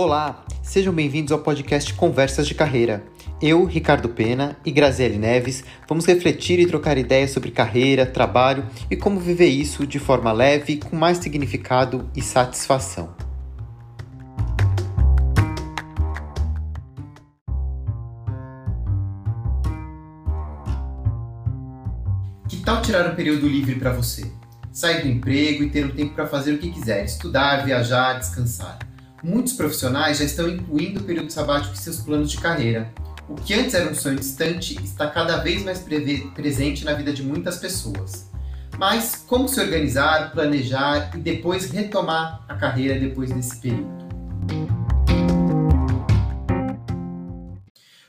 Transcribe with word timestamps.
Olá, 0.00 0.44
sejam 0.62 0.94
bem-vindos 0.94 1.32
ao 1.32 1.40
podcast 1.40 1.92
Conversas 1.92 2.46
de 2.46 2.54
Carreira. 2.54 3.02
Eu, 3.42 3.64
Ricardo 3.64 4.08
Pena 4.08 4.56
e 4.64 4.70
Graziele 4.70 5.18
Neves 5.18 5.64
vamos 5.88 6.06
refletir 6.06 6.60
e 6.60 6.68
trocar 6.68 6.96
ideias 6.96 7.32
sobre 7.32 7.50
carreira, 7.50 8.06
trabalho 8.06 8.64
e 8.88 8.94
como 8.94 9.18
viver 9.18 9.48
isso 9.48 9.84
de 9.84 9.98
forma 9.98 10.30
leve, 10.30 10.76
com 10.76 10.94
mais 10.94 11.18
significado 11.18 12.08
e 12.14 12.22
satisfação. 12.22 13.12
Que 22.48 22.58
tal 22.58 22.82
tirar 22.82 23.10
um 23.10 23.16
período 23.16 23.48
livre 23.48 23.74
para 23.74 23.92
você? 23.92 24.30
Sair 24.70 25.02
do 25.02 25.08
emprego 25.08 25.64
e 25.64 25.70
ter 25.70 25.84
um 25.84 25.90
tempo 25.90 26.14
para 26.14 26.28
fazer 26.28 26.52
o 26.52 26.58
que 26.58 26.70
quiser, 26.70 27.04
estudar, 27.04 27.64
viajar, 27.64 28.20
descansar. 28.20 28.87
Muitos 29.22 29.52
profissionais 29.54 30.18
já 30.18 30.24
estão 30.24 30.48
incluindo 30.48 31.00
o 31.00 31.02
período 31.02 31.32
sabático 31.32 31.74
em 31.74 31.76
seus 31.76 31.98
planos 31.98 32.30
de 32.30 32.38
carreira. 32.38 32.88
O 33.28 33.34
que 33.34 33.52
antes 33.52 33.74
era 33.74 33.90
um 33.90 33.94
sonho 33.94 34.16
distante 34.16 34.80
está 34.80 35.10
cada 35.10 35.38
vez 35.38 35.64
mais 35.64 35.84
presente 36.34 36.84
na 36.84 36.92
vida 36.92 37.12
de 37.12 37.24
muitas 37.24 37.56
pessoas. 37.56 38.30
Mas 38.78 39.16
como 39.26 39.48
se 39.48 39.60
organizar, 39.60 40.30
planejar 40.30 41.10
e 41.16 41.18
depois 41.18 41.68
retomar 41.68 42.44
a 42.48 42.54
carreira 42.54 42.96
depois 42.96 43.32
desse 43.32 43.60
período? 43.60 44.06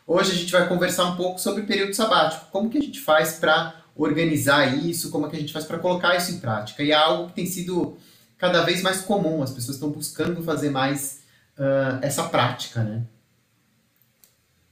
Hoje 0.05 0.31
a 0.31 0.35
gente 0.35 0.51
vai 0.51 0.67
conversar 0.67 1.05
um 1.05 1.15
pouco 1.15 1.39
sobre 1.41 1.63
o 1.63 1.65
período 1.65 1.95
sabático, 1.95 2.45
como 2.51 2.69
que 2.69 2.77
a 2.77 2.81
gente 2.81 2.99
faz 2.99 3.33
para 3.33 3.73
organizar 3.95 4.77
isso, 4.77 5.09
como 5.09 5.27
que 5.27 5.35
a 5.35 5.39
gente 5.39 5.51
faz 5.51 5.65
para 5.65 5.79
colocar 5.79 6.15
isso 6.15 6.31
em 6.31 6.39
prática. 6.39 6.83
E 6.83 6.91
é 6.91 6.95
algo 6.95 7.29
que 7.29 7.33
tem 7.33 7.47
sido 7.47 7.97
cada 8.39 8.63
vez 8.63 8.81
mais 8.81 9.01
comum, 9.01 9.43
as 9.43 9.51
pessoas 9.51 9.75
estão 9.75 9.91
buscando 9.91 10.41
fazer 10.41 10.71
mais 10.71 11.21
uh, 11.57 11.99
essa 12.01 12.27
prática, 12.29 12.81
né? 12.81 13.05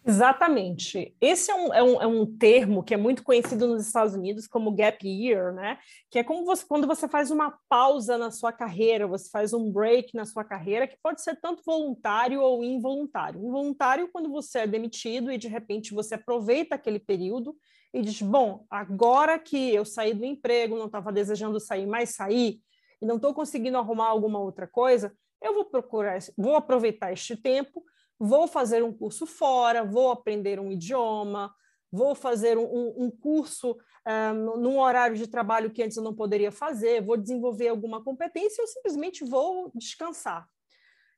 Exatamente. 0.05 1.13
Esse 1.19 1.51
é 1.51 1.53
um, 1.53 1.73
é, 1.73 1.83
um, 1.83 2.01
é 2.03 2.07
um 2.07 2.25
termo 2.25 2.81
que 2.81 2.93
é 2.93 2.97
muito 2.97 3.23
conhecido 3.23 3.67
nos 3.67 3.85
Estados 3.85 4.13
Unidos 4.13 4.47
como 4.47 4.71
gap 4.71 5.05
year, 5.05 5.53
né? 5.53 5.77
Que 6.09 6.19
é 6.19 6.23
como 6.23 6.45
você, 6.45 6.65
quando 6.65 6.87
você 6.87 7.09
faz 7.09 7.29
uma 7.29 7.59
pausa 7.67 8.17
na 8.17 8.31
sua 8.31 8.53
carreira, 8.53 9.05
você 9.05 9.29
faz 9.29 9.51
um 9.51 9.69
break 9.69 10.15
na 10.15 10.23
sua 10.23 10.45
carreira, 10.45 10.87
que 10.87 10.95
pode 11.03 11.21
ser 11.21 11.35
tanto 11.35 11.61
voluntário 11.65 12.39
ou 12.39 12.63
involuntário. 12.63 13.45
Involuntário 13.45 14.07
quando 14.07 14.29
você 14.29 14.59
é 14.59 14.67
demitido 14.67 15.29
e 15.29 15.37
de 15.37 15.49
repente 15.49 15.93
você 15.93 16.15
aproveita 16.15 16.75
aquele 16.75 16.99
período 16.99 17.53
e 17.93 18.01
diz: 18.01 18.21
bom, 18.21 18.65
agora 18.69 19.37
que 19.37 19.75
eu 19.75 19.83
saí 19.83 20.13
do 20.13 20.23
emprego, 20.23 20.77
não 20.77 20.85
estava 20.85 21.11
desejando 21.11 21.59
sair, 21.59 21.85
mas 21.85 22.15
sair, 22.15 22.61
e 23.01 23.05
não 23.05 23.15
estou 23.17 23.33
conseguindo 23.33 23.77
arrumar 23.77 24.07
alguma 24.07 24.39
outra 24.39 24.67
coisa, 24.67 25.15
eu 25.41 25.53
vou 25.53 25.65
procurar, 25.65 26.17
vou 26.37 26.55
aproveitar 26.55 27.13
este 27.13 27.35
tempo, 27.35 27.83
vou 28.19 28.47
fazer 28.47 28.83
um 28.83 28.91
curso 28.91 29.25
fora, 29.25 29.83
vou 29.83 30.11
aprender 30.11 30.59
um 30.59 30.71
idioma, 30.71 31.53
vou 31.91 32.15
fazer 32.15 32.57
um, 32.57 32.93
um 32.97 33.11
curso 33.11 33.77
ah, 34.05 34.33
num 34.33 34.79
horário 34.79 35.15
de 35.15 35.27
trabalho 35.27 35.69
que 35.69 35.83
antes 35.83 35.97
eu 35.97 36.03
não 36.03 36.15
poderia 36.15 36.51
fazer, 36.51 37.03
vou 37.03 37.17
desenvolver 37.17 37.67
alguma 37.67 38.03
competência 38.03 38.61
ou 38.61 38.67
simplesmente 38.67 39.23
vou 39.23 39.71
descansar. 39.75 40.47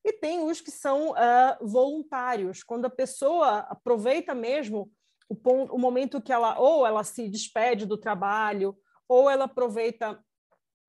E 0.04 0.14
tem 0.14 0.44
os 0.44 0.62
que 0.62 0.72
são 0.72 1.12
uh, 1.12 1.68
voluntários, 1.68 2.64
quando 2.64 2.86
a 2.86 2.90
pessoa 2.90 3.60
aproveita 3.70 4.34
mesmo 4.34 4.90
o, 5.28 5.36
ponto, 5.36 5.76
o 5.76 5.78
momento 5.78 6.22
que 6.22 6.32
ela 6.32 6.58
ou 6.58 6.88
ela 6.88 7.04
se 7.04 7.28
despede 7.28 7.86
do 7.86 7.98
trabalho, 7.98 8.78
ou 9.08 9.30
ela 9.30 9.46
aproveita 9.46 10.20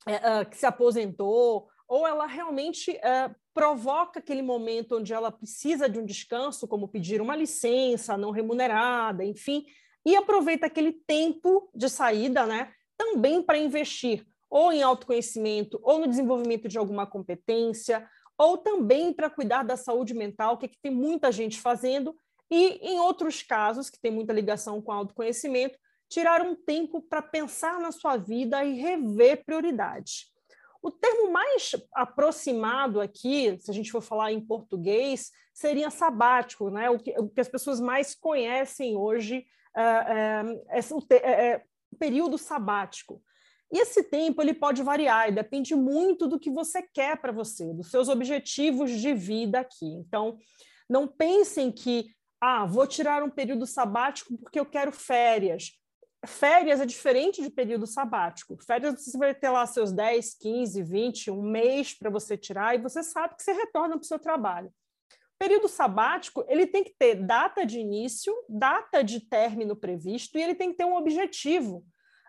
uh, 0.08 0.48
que 0.48 0.56
se 0.56 0.66
aposentou, 0.66 1.68
ou 1.88 2.06
ela 2.06 2.26
realmente 2.26 2.92
uh, 2.92 3.34
provoca 3.52 4.20
aquele 4.20 4.42
momento 4.42 4.96
onde 4.96 5.12
ela 5.12 5.32
precisa 5.32 5.88
de 5.88 5.98
um 5.98 6.04
descanso, 6.04 6.68
como 6.68 6.88
pedir 6.88 7.20
uma 7.20 7.34
licença 7.34 8.16
não 8.16 8.30
remunerada, 8.30 9.25
enfim, 9.25 9.66
e 10.04 10.16
aproveita 10.16 10.66
aquele 10.66 10.92
tempo 10.92 11.69
de 11.75 11.88
saída, 11.88 12.47
né, 12.47 12.72
também 12.97 13.42
para 13.42 13.58
investir 13.58 14.26
ou 14.48 14.72
em 14.72 14.82
autoconhecimento, 14.82 15.78
ou 15.82 16.00
no 16.00 16.08
desenvolvimento 16.08 16.66
de 16.66 16.76
alguma 16.76 17.06
competência, 17.06 18.08
ou 18.36 18.58
também 18.58 19.12
para 19.12 19.30
cuidar 19.30 19.62
da 19.62 19.76
saúde 19.76 20.12
mental, 20.12 20.58
que, 20.58 20.66
é 20.66 20.69
que 20.69 20.80
tem 20.82 20.91
muita 20.91 21.30
gente 21.30 21.60
fazendo, 21.60 22.16
e 22.50 22.80
em 22.82 22.98
outros 22.98 23.42
casos, 23.42 23.88
que 23.88 24.00
tem 24.00 24.10
muita 24.10 24.32
ligação 24.32 24.82
com 24.82 24.91
autoconhecimento, 24.91 25.78
tirar 26.10 26.43
um 26.43 26.56
tempo 26.56 27.00
para 27.00 27.22
pensar 27.22 27.78
na 27.78 27.93
sua 27.93 28.16
vida 28.16 28.62
e 28.65 28.75
rever 28.75 29.44
prioridades. 29.44 30.28
O 30.82 30.91
termo 30.91 31.31
mais 31.31 31.72
aproximado 31.94 33.00
aqui, 33.00 33.56
se 33.60 33.71
a 33.71 33.75
gente 33.75 33.93
for 33.93 34.03
falar 34.03 34.32
em 34.32 34.41
português, 34.41 35.31
seria 35.54 35.88
sabático, 35.88 36.69
né? 36.69 36.91
o, 36.91 36.99
que, 36.99 37.12
o 37.19 37.28
que 37.28 37.41
as 37.41 37.49
pessoas 37.49 37.81
mais 37.81 38.15
conhecem 38.15 38.97
hoje 38.97 39.47
é, 39.76 39.82
é, 39.82 40.78
é, 40.78 41.47
é 41.53 41.65
o 41.93 41.97
período 41.97 42.37
sabático. 42.37 43.22
E 43.72 43.78
esse 43.78 44.03
tempo 44.03 44.43
ele 44.43 44.54
pode 44.54 44.82
variar 44.82 45.28
e 45.28 45.32
depende 45.32 45.76
muito 45.76 46.26
do 46.26 46.41
que 46.41 46.50
você 46.50 46.82
quer 46.82 47.20
para 47.20 47.31
você, 47.31 47.72
dos 47.72 47.88
seus 47.88 48.09
objetivos 48.09 48.91
de 48.91 49.15
vida 49.15 49.60
aqui. 49.60 49.87
Então, 49.87 50.38
não 50.88 51.06
pensem 51.06 51.70
que 51.70 52.10
ah, 52.41 52.65
vou 52.65 52.87
tirar 52.87 53.22
um 53.22 53.31
período 53.31 53.65
sabático 53.66 54.37
porque 54.38 54.59
eu 54.59 54.66
quero 54.66 54.91
férias 54.91 55.79
férias 56.26 56.81
é 56.81 56.86
diferente 56.86 57.42
de 57.42 57.50
período 57.50 57.86
sabático. 57.86 58.56
Férias 58.62 59.03
você 59.03 59.16
vai 59.16 59.34
ter 59.34 59.48
lá 59.48 59.64
seus 59.66 59.92
10, 59.92 60.34
15, 60.34 60.82
20, 60.82 61.31
um 61.31 61.42
mês 61.42 61.94
para 61.94 62.10
você 62.10 62.36
tirar 62.36 62.75
e 62.75 62.78
você 62.78 63.03
sabe 63.03 63.36
que 63.36 63.42
você 63.42 63.53
retorna 63.53 63.97
para 63.97 64.04
o 64.04 64.06
seu 64.06 64.19
trabalho. 64.19 64.72
Período 65.38 65.69
sabático, 65.69 66.44
ele 66.48 66.66
tem 66.66 66.84
que 66.84 66.94
ter 66.98 67.14
data 67.14 67.64
de 67.64 67.78
início, 67.78 68.34
data 68.47 69.03
de 69.03 69.20
término 69.20 69.75
previsto 69.75 70.36
e 70.36 70.42
ele 70.42 70.54
tem 70.54 70.70
que 70.70 70.76
ter 70.76 70.84
um 70.84 70.97
objetivo. 70.97 71.84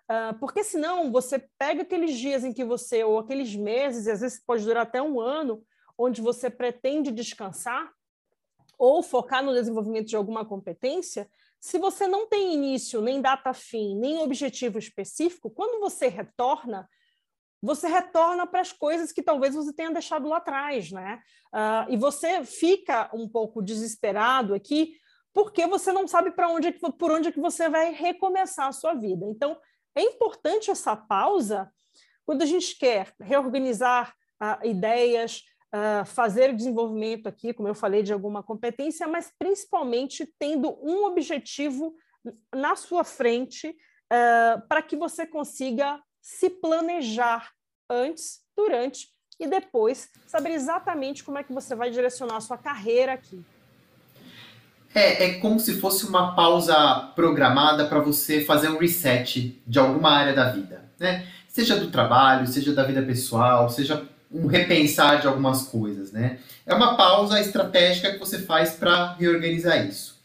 Uh, 0.10 0.38
porque 0.40 0.64
senão 0.64 1.12
você 1.12 1.40
pega 1.58 1.82
aqueles 1.82 2.18
dias 2.18 2.46
em 2.46 2.54
que 2.54 2.64
você, 2.64 3.04
ou 3.04 3.20
aqueles 3.20 3.54
meses, 3.56 4.08
e 4.08 4.12
às 4.12 4.22
vezes 4.22 4.42
pode 4.44 4.64
durar 4.64 4.84
até 4.84 5.02
um 5.02 5.20
ano, 5.20 5.64
onde 5.98 6.22
você 6.22 6.50
pretende 6.50 7.12
descansar 7.12 7.92
ou 8.78 9.04
focar 9.04 9.44
no 9.44 9.54
desenvolvimento 9.54 10.08
de 10.08 10.16
alguma 10.16 10.44
competência, 10.44 11.30
se 11.62 11.78
você 11.78 12.08
não 12.08 12.28
tem 12.28 12.56
início, 12.56 13.02
nem 13.02 13.22
data 13.22 13.54
fim, 13.54 13.96
nem 13.96 14.18
objetivo 14.18 14.80
específico, 14.80 15.52
quando 15.52 15.80
você 15.80 16.08
retorna, 16.08 16.90
você 17.62 17.88
retorna 17.88 18.48
para 18.48 18.62
as 18.62 18.74
coisas 18.74 19.12
que 19.12 19.22
talvez 19.22 19.54
você 19.54 19.72
tenha 19.72 19.92
deixado 19.92 20.28
lá 20.28 20.38
atrás, 20.38 20.92
né? 20.92 21.22
Uh, 21.54 21.94
e 21.94 21.98
você 21.98 22.44
fica 22.44 23.12
um 23.14 23.30
pouco 23.30 23.62
desesperado 23.62 24.56
aqui 24.56 24.96
porque 25.32 25.68
você 25.68 25.94
não 25.94 26.08
sabe 26.08 26.32
para 26.32 26.50
onde 26.50 26.70
é 26.70 26.72
por 26.72 27.12
onde 27.12 27.30
é 27.30 27.32
que 27.32 27.40
você 27.40 27.70
vai 27.70 27.94
recomeçar 27.94 28.68
a 28.68 28.74
sua 28.74 28.96
vida. 28.96 29.26
Então, 29.28 29.56
é 29.96 30.02
importante 30.02 30.72
essa 30.72 30.96
pausa 30.96 31.72
quando 32.26 32.42
a 32.42 32.46
gente 32.46 32.76
quer 32.76 33.14
reorganizar 33.20 34.16
uh, 34.42 34.66
ideias, 34.66 35.44
uh, 35.74 36.06
fazer 36.06 36.52
o 36.52 36.56
desenvolvimento 36.56 37.28
aqui, 37.28 37.54
como 37.54 37.68
eu 37.68 37.76
falei, 37.76 38.04
de 38.04 38.14
alguma 38.14 38.44
competência, 38.44 39.08
mas 39.08 39.32
principalmente 39.38 40.26
tendo 40.38 40.78
um 40.82 41.06
objetivo 41.06 41.94
na 42.54 42.76
sua 42.76 43.04
frente 43.04 43.70
uh, 43.70 44.68
para 44.68 44.82
que 44.82 44.96
você 44.96 45.26
consiga 45.26 46.00
se 46.22 46.50
planejar 46.50 47.52
antes, 47.90 48.42
durante 48.56 49.08
e 49.40 49.48
depois, 49.48 50.10
saber 50.28 50.52
exatamente 50.52 51.24
como 51.24 51.40
é 51.40 51.44
que 51.44 51.52
você 51.52 51.74
vai 51.74 51.90
direcionar 51.90 52.38
a 52.38 52.42
sua 52.42 52.58
carreira 52.58 53.14
aqui. 53.14 53.44
É, 54.94 55.24
é 55.24 55.40
como 55.40 55.60
se 55.60 55.80
fosse 55.80 56.06
uma 56.06 56.36
pausa 56.36 57.12
programada 57.16 57.88
para 57.88 58.00
você 58.00 58.42
fazer 58.42 58.70
um 58.70 58.78
reset 58.78 59.62
de 59.66 59.80
alguma 59.80 60.12
área 60.12 60.34
da 60.34 60.52
vida, 60.52 60.92
né? 61.00 61.28
Seja 61.48 61.76
do 61.76 61.90
trabalho, 61.90 62.46
seja 62.46 62.74
da 62.74 62.84
vida 62.84 63.02
pessoal, 63.02 63.68
seja 63.70 64.08
um 64.34 64.48
repensar 64.48 65.20
de 65.20 65.28
algumas 65.28 65.64
coisas, 65.64 66.12
né? 66.12 66.40
É 66.66 66.74
uma 66.74 66.96
pausa 66.96 67.40
estratégica 67.40 68.14
que 68.14 68.20
você 68.20 68.40
faz 68.40 68.72
para 68.72 69.14
reorganizar 69.14 69.86
isso. 69.86 70.20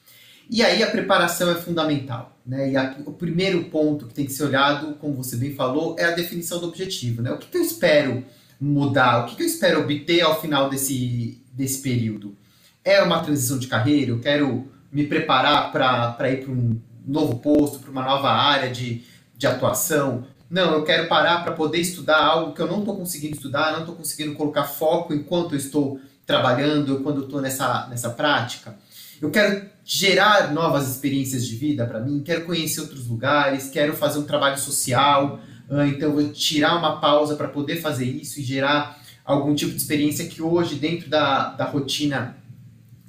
E 0.49 0.63
aí 0.63 0.83
a 0.83 0.91
preparação 0.91 1.51
é 1.51 1.57
fundamental, 1.57 2.37
né? 2.47 2.71
E 2.71 2.77
a, 2.77 2.97
o 3.05 3.13
primeiro 3.13 3.65
ponto 3.65 4.07
que 4.07 4.15
tem 4.15 4.25
que 4.25 4.33
ser 4.33 4.45
olhado, 4.45 4.95
como 4.95 5.15
você 5.15 5.37
bem 5.37 5.55
falou, 5.55 5.97
é 5.99 6.05
a 6.05 6.13
definição 6.13 6.61
do 6.61 6.69
objetivo, 6.69 7.21
né? 7.21 7.33
O 7.33 7.39
que, 7.39 7.49
que 7.49 7.57
eu 7.57 7.63
espero 7.63 8.25
mudar? 8.61 9.25
O 9.25 9.27
que, 9.27 9.37
que 9.37 9.43
eu 9.43 9.47
espero 9.47 9.81
obter 9.81 10.21
ao 10.21 10.41
final 10.41 10.71
desse, 10.71 11.43
desse 11.53 11.83
período? 11.83 12.37
É 12.85 13.03
uma 13.03 13.21
transição 13.21 13.59
de 13.59 13.67
carreira? 13.67 14.13
Eu 14.13 14.21
quero 14.21 14.71
me 14.93 15.05
preparar 15.05 15.73
para 15.73 16.31
ir 16.31 16.45
para 16.45 16.53
um 16.53 16.81
novo 17.05 17.41
posto, 17.41 17.81
para 17.81 17.91
uma 17.91 18.05
nova 18.05 18.31
área 18.31 18.71
de, 18.71 19.03
de 19.37 19.47
atuação? 19.49 20.25
Não, 20.49 20.73
eu 20.75 20.85
quero 20.85 21.09
parar 21.09 21.43
para 21.43 21.53
poder 21.53 21.79
estudar 21.79 22.25
algo 22.25 22.55
que 22.55 22.63
eu 22.63 22.69
não 22.69 22.81
estou 22.81 22.97
conseguindo 22.97 23.35
estudar, 23.35 23.73
não 23.73 23.81
estou 23.81 23.97
conseguindo 23.97 24.35
colocar 24.35 24.65
foco 24.65 25.13
enquanto 25.13 25.53
eu 25.53 25.59
estou 25.59 26.01
trabalhando, 26.25 27.01
quando 27.01 27.25
estou 27.25 27.41
nessa, 27.41 27.87
nessa 27.89 28.11
prática. 28.11 28.77
Eu 29.21 29.31
quero 29.31 29.69
gerar 29.85 30.53
novas 30.53 30.89
experiências 30.89 31.47
de 31.47 31.57
vida 31.57 31.87
para 31.87 32.01
mim, 32.01 32.23
quero 32.25 32.45
conhecer 32.45 32.81
outros 32.81 33.07
lugares, 33.07 33.69
quero 33.69 33.95
fazer 33.95 34.19
um 34.19 34.25
trabalho 34.25 34.59
social, 34.59 35.41
ah, 35.71 35.87
então 35.87 36.11
eu 36.11 36.15
vou 36.15 36.29
tirar 36.33 36.77
uma 36.77 37.01
pausa 37.01 37.35
para 37.35 37.49
poder 37.49 37.77
fazer 37.81 38.05
isso 38.05 38.41
e 38.41 38.43
gerar 38.43 39.01
algum 39.25 39.55
tipo 39.55 39.73
de 39.73 39.79
experiência 39.79 40.27
que 40.27 40.41
hoje, 40.41 40.77
dentro 40.77 41.11
da, 41.11 41.51
da 41.51 41.65
rotina 41.65 42.37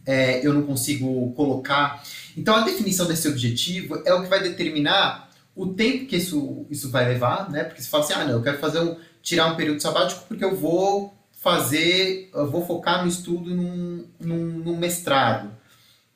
é, 0.06 0.46
eu 0.46 0.54
não 0.54 0.64
consigo 0.64 1.32
colocar. 1.34 2.04
Então, 2.36 2.56
a 2.56 2.62
definição 2.62 3.06
desse 3.06 3.28
objetivo 3.28 4.02
é 4.06 4.14
o 4.14 4.24
que 4.24 4.30
vai 4.30 4.42
determinar 4.42 5.27
o 5.58 5.74
tempo 5.74 6.06
que 6.06 6.16
isso, 6.16 6.66
isso 6.70 6.90
vai 6.92 7.08
levar, 7.08 7.50
né? 7.50 7.64
Porque 7.64 7.82
você 7.82 7.90
fala 7.90 8.04
assim, 8.04 8.14
ah, 8.14 8.24
não, 8.24 8.34
eu 8.34 8.44
quero 8.44 8.60
fazer 8.60 8.80
um, 8.80 8.96
tirar 9.24 9.48
um 9.48 9.56
período 9.56 9.82
sabático 9.82 10.24
porque 10.28 10.46
eu 10.46 10.56
vou 10.56 11.14
fazer, 11.32 12.30
eu 12.34 12.50
vou 12.50 12.66
focar 12.66 13.02
no 13.02 13.10
estudo 13.10 13.50
num, 13.50 14.06
num, 14.20 14.46
num 14.60 14.78
mestrado. 14.78 15.50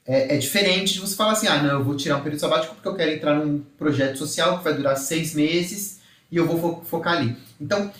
É, 0.05 0.35
é, 0.35 0.37
diferente 0.37 0.93
de 0.93 0.99
você 0.99 1.15
falar 1.15 1.31
assim, 1.31 1.47
ah, 1.47 1.61
não, 1.61 1.79
eu 1.79 1.83
vou 1.83 1.95
tirar 1.95 2.17
um 2.17 2.21
período 2.21 2.39
sabático 2.39 2.75
porque 2.75 2.87
eu 2.87 2.95
quero 2.95 3.11
entrar 3.11 3.35
num 3.35 3.59
projeto 3.77 4.17
social 4.17 4.59
que 4.59 4.63
vai 4.63 4.73
durar 4.75 4.95
seis 4.95 5.33
meses 5.33 5.99
e 6.31 6.37
eu 6.37 6.45
vou 6.45 6.59
fo 6.59 6.85
focar 6.85 7.17
ali. 7.17 7.35
Então, 7.59 7.91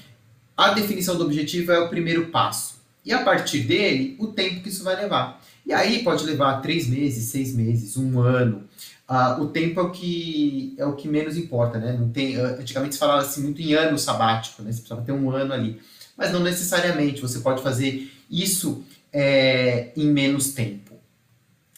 a 0.55 0.69
definição 0.73 1.17
do 1.17 1.25
objetivo 1.25 1.71
é 1.71 1.79
o 1.79 1.89
primeiro 1.89 2.27
passo. 2.27 2.79
E 3.03 3.11
a 3.11 3.23
partir 3.23 3.61
dele, 3.61 4.15
o 4.19 4.27
tempo 4.27 4.61
que 4.61 4.69
isso 4.69 4.83
vai 4.83 4.95
levar. 4.95 5.41
E 5.65 5.73
aí 5.73 6.03
pode 6.03 6.23
levar 6.23 6.61
três 6.61 6.88
meses, 6.88 7.25
seis 7.25 7.55
meses, 7.55 7.97
um 7.97 8.19
ano. 8.19 8.63
Uh, 9.09 9.42
o 9.42 9.48
tempo 9.50 9.80
é 9.80 9.83
o 9.83 9.92
que 9.92 10.75
é 10.77 10.86
o 10.86 10.95
que 10.95 11.07
menos 11.07 11.36
importa, 11.36 11.77
né? 11.77 11.98
Não 12.00 12.09
tem, 12.09 12.38
uh, 12.38 12.59
antigamente 12.59 12.95
se 12.95 13.00
falava 13.00 13.21
assim 13.21 13.44
muito 13.44 13.62
em 13.62 13.74
ano 13.74 13.98
sabático, 13.98 14.62
né? 14.62 14.71
Você 14.71 14.80
precisava 14.80 15.01
ter 15.01 15.12
um 15.12 15.30
ano 15.30 15.53
ali. 15.53 15.81
Mas 16.18 16.31
não 16.31 16.39
necessariamente, 16.39 17.21
você 17.21 17.39
pode 17.39 17.62
fazer 17.62 18.12
isso 18.30 18.83
é, 19.12 19.92
em 19.95 20.07
menos 20.07 20.53
tempo. 20.53 20.92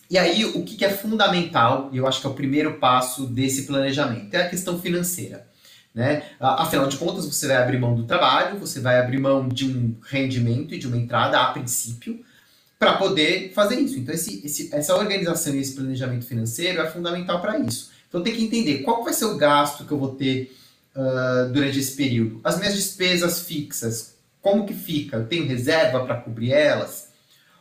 E 0.09 0.17
aí, 0.17 0.45
o 0.45 0.63
que, 0.63 0.75
que 0.75 0.85
é 0.85 0.89
fundamental, 0.89 1.89
e 1.91 1.97
eu 1.97 2.05
acho 2.05 2.21
que 2.21 2.27
é 2.27 2.29
o 2.29 2.33
primeiro 2.33 2.73
passo 2.73 3.25
desse 3.25 3.63
planejamento, 3.63 4.33
é 4.35 4.43
a 4.43 4.49
questão 4.49 4.79
financeira. 4.79 5.47
Né? 5.93 6.23
Afinal 6.39 6.87
de 6.87 6.97
contas, 6.97 7.25
você 7.25 7.47
vai 7.47 7.57
abrir 7.57 7.79
mão 7.79 7.95
do 7.95 8.03
trabalho, 8.03 8.59
você 8.59 8.79
vai 8.79 8.99
abrir 8.99 9.19
mão 9.19 9.47
de 9.47 9.65
um 9.65 9.95
rendimento 10.03 10.73
e 10.73 10.79
de 10.79 10.87
uma 10.87 10.97
entrada 10.97 11.39
a 11.39 11.51
princípio 11.51 12.23
para 12.83 12.97
poder 12.97 13.53
fazer 13.53 13.79
isso. 13.79 13.97
Então, 13.97 14.13
esse, 14.13 14.45
esse, 14.45 14.69
essa 14.73 14.93
organização 14.95 15.55
e 15.55 15.59
esse 15.59 15.73
planejamento 15.73 16.25
financeiro 16.25 16.81
é 16.81 16.91
fundamental 16.91 17.39
para 17.39 17.57
isso. 17.57 17.91
Então, 18.09 18.21
tem 18.21 18.35
que 18.35 18.43
entender 18.43 18.79
qual 18.79 19.05
vai 19.05 19.13
ser 19.13 19.25
o 19.25 19.37
gasto 19.37 19.85
que 19.85 19.91
eu 19.91 19.97
vou 19.97 20.15
ter 20.15 20.53
uh, 20.93 21.49
durante 21.53 21.79
esse 21.79 21.95
período. 21.95 22.41
As 22.43 22.57
minhas 22.57 22.75
despesas 22.75 23.39
fixas, 23.47 24.15
como 24.41 24.65
que 24.65 24.73
fica? 24.73 25.15
Eu 25.15 25.25
tenho 25.27 25.47
reserva 25.47 26.05
para 26.05 26.17
cobrir 26.17 26.51
elas? 26.51 27.07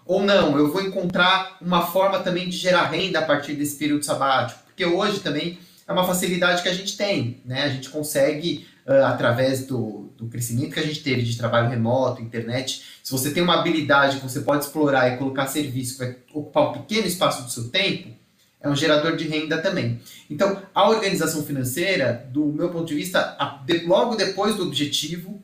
Ou 0.04 0.24
não, 0.24 0.58
eu 0.58 0.72
vou 0.72 0.82
encontrar 0.82 1.56
uma 1.60 1.86
forma 1.86 2.18
também 2.18 2.48
de 2.48 2.56
gerar 2.56 2.90
renda 2.90 3.20
a 3.20 3.22
partir 3.22 3.54
desse 3.54 3.76
período 3.76 4.04
sabático? 4.04 4.58
Porque 4.66 4.84
hoje 4.84 5.20
também 5.20 5.60
é 5.86 5.92
uma 5.92 6.04
facilidade 6.04 6.62
que 6.62 6.68
a 6.68 6.75
gente 6.75 6.96
tem, 6.96 7.40
né? 7.44 7.62
A 7.62 7.68
gente 7.68 7.88
consegue, 7.88 8.66
uh, 8.87 9.05
através 9.06 9.67
do, 9.67 10.12
do 10.17 10.26
crescimento 10.26 10.75
que 10.75 10.81
a 10.81 10.87
gente 10.87 11.02
teve 11.02 11.23
de 11.23 11.37
trabalho 11.37 11.69
remoto, 11.69 12.23
internet, 12.23 12.84
se 13.02 13.12
você 13.12 13.31
tem 13.31 13.43
uma 13.43 13.58
habilidade 13.58 14.19
que 14.19 14.23
você 14.23 14.40
pode 14.40 14.64
explorar 14.64 15.08
e 15.11 15.17
colocar 15.17 15.46
serviço 15.46 15.94
que 15.94 16.05
vai 16.05 16.17
ocupar 16.32 16.70
um 16.70 16.73
pequeno 16.73 17.06
espaço 17.06 17.43
do 17.43 17.50
seu 17.50 17.69
tempo, 17.69 18.11
é 18.61 18.69
um 18.69 18.76
gerador 18.76 19.17
de 19.17 19.26
renda 19.26 19.58
também. 19.58 20.00
Então, 20.31 20.62
a 20.73 20.88
organização 20.88 21.44
financeira, 21.44 22.29
do 22.32 22.46
meu 22.46 22.70
ponto 22.70 22.87
de 22.87 22.94
vista, 22.94 23.37
a, 23.38 23.61
de, 23.64 23.84
logo 23.87 24.14
depois 24.14 24.55
do 24.55 24.62
objetivo, 24.62 25.43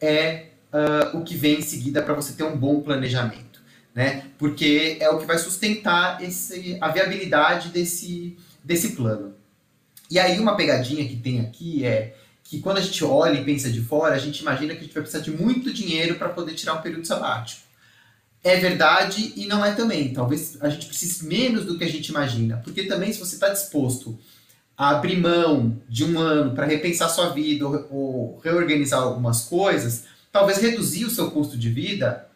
é 0.00 0.46
uh, 0.72 1.18
o 1.18 1.24
que 1.24 1.34
vem 1.34 1.58
em 1.58 1.62
seguida 1.62 2.02
para 2.02 2.14
você 2.14 2.32
ter 2.32 2.44
um 2.44 2.56
bom 2.56 2.80
planejamento, 2.80 3.60
né? 3.94 4.24
Porque 4.38 4.96
é 4.98 5.10
o 5.10 5.18
que 5.18 5.26
vai 5.26 5.38
sustentar 5.38 6.22
esse, 6.22 6.78
a 6.80 6.88
viabilidade 6.88 7.68
desse, 7.68 8.36
desse 8.64 8.92
plano. 8.92 9.34
E 10.10 10.18
aí 10.18 10.38
uma 10.38 10.56
pegadinha 10.56 11.06
que 11.06 11.16
tem 11.16 11.40
aqui 11.40 11.84
é 11.84 12.14
que 12.48 12.60
quando 12.60 12.78
a 12.78 12.80
gente 12.80 13.04
olha 13.04 13.38
e 13.38 13.44
pensa 13.44 13.68
de 13.68 13.82
fora, 13.82 14.14
a 14.14 14.18
gente 14.18 14.38
imagina 14.40 14.72
que 14.72 14.80
a 14.80 14.82
gente 14.82 14.94
vai 14.94 15.02
precisar 15.02 15.22
de 15.22 15.30
muito 15.30 15.70
dinheiro 15.70 16.14
para 16.14 16.30
poder 16.30 16.54
tirar 16.54 16.72
um 16.76 16.80
período 16.80 17.06
sabático. 17.06 17.60
É 18.42 18.56
verdade 18.56 19.34
e 19.36 19.44
não 19.44 19.62
é 19.62 19.74
também. 19.74 20.14
Talvez 20.14 20.56
a 20.62 20.70
gente 20.70 20.86
precise 20.86 21.26
menos 21.26 21.66
do 21.66 21.76
que 21.76 21.84
a 21.84 21.88
gente 21.88 22.08
imagina. 22.08 22.56
Porque 22.64 22.84
também, 22.84 23.12
se 23.12 23.18
você 23.18 23.34
está 23.34 23.50
disposto 23.50 24.18
a 24.74 24.90
abrir 24.90 25.18
mão 25.18 25.76
de 25.90 26.06
um 26.06 26.18
ano 26.18 26.54
para 26.54 26.64
repensar 26.64 27.10
sua 27.10 27.28
vida 27.28 27.68
ou, 27.68 27.86
ou, 27.90 28.40
reorganizar 28.42 29.02
algumas 29.02 29.42
coisas, 29.42 30.04
talvez 30.32 30.56
reduzir 30.56 31.04
o 31.04 31.10
seu 31.10 31.30
custo 31.30 31.58
de 31.58 31.68
vida 31.68 32.30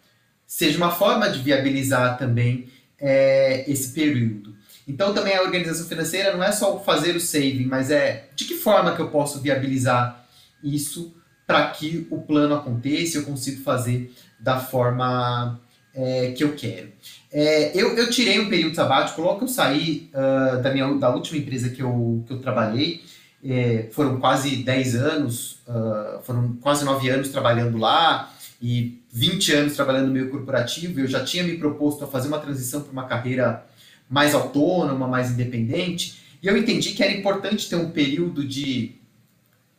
seja 0.47 0.77
uma 0.77 0.91
forma 0.91 1.31
de 1.31 1.39
viabilizar 1.39 2.19
também 2.19 2.69
é, 3.01 3.65
esse 3.67 3.95
período. 3.95 4.52
Então 4.87 5.15
também 5.15 5.37
a 5.37 5.43
organização 5.43 5.87
financeira 5.87 6.37
não 6.37 6.43
é 6.43 6.53
só 6.53 6.79
fazer 6.81 7.15
o 7.15 7.21
saving, 7.21 7.67
mas 7.67 7.91
é 7.91 8.29
de 8.35 8.45
que 8.45 8.55
forma 8.55 8.95
que 8.95 9.01
eu 9.01 9.09
posso 9.09 9.41
viabilizar 9.41 10.27
isso 10.63 11.15
para 11.47 11.69
que 11.71 12.07
o 12.11 12.21
plano 12.21 12.55
aconteça 12.55 13.17
e 13.17 13.21
eu 13.21 13.25
consiga 13.25 13.63
fazer 13.63 14.13
da 14.41 14.59
forma 14.59 15.61
é, 15.95 16.33
que 16.33 16.43
eu 16.43 16.55
quero. 16.55 16.89
É, 17.31 17.77
eu, 17.79 17.97
eu 17.97 18.11
tirei 18.11 18.41
um 18.41 18.49
período 18.49 18.75
sabático 18.75 19.21
logo 19.21 19.39
que 19.39 19.45
eu 19.45 19.49
saí 19.49 20.11
uh, 20.15 20.61
da, 20.61 20.73
minha, 20.73 20.93
da 20.95 21.15
última 21.15 21.39
empresa 21.39 21.69
que 21.69 21.83
eu, 21.83 22.25
que 22.27 22.33
eu 22.33 22.39
trabalhei. 22.39 23.03
É, 23.45 23.89
foram 23.91 24.21
quase 24.21 24.57
10 24.57 24.97
anos, 24.97 25.59
uh, 25.67 26.23
foram 26.23 26.57
quase 26.61 26.85
9 26.85 27.09
anos 27.11 27.29
trabalhando 27.31 27.77
lá 27.77 28.33
e 28.61 29.03
20 29.13 29.53
anos 29.53 29.75
trabalhando 29.75 30.07
no 30.07 30.13
meio 30.13 30.31
corporativo. 30.31 31.01
Eu 31.01 31.09
já 31.09 31.25
tinha 31.25 31.43
me 31.43 31.57
proposto 31.57 32.05
a 32.05 32.07
fazer 32.07 32.29
uma 32.29 32.39
transição 32.39 32.83
para 32.83 32.93
uma 32.93 33.07
carreira 33.07 33.67
mais 34.13 34.35
autônoma, 34.35 35.09
mais 35.09 35.31
independente, 35.31 36.21
e 36.43 36.47
eu 36.47 36.55
entendi 36.55 36.93
que 36.93 37.03
era 37.03 37.11
importante 37.11 37.67
ter 37.67 37.77
um 37.77 37.91
período 37.91 38.47
de 38.47 38.97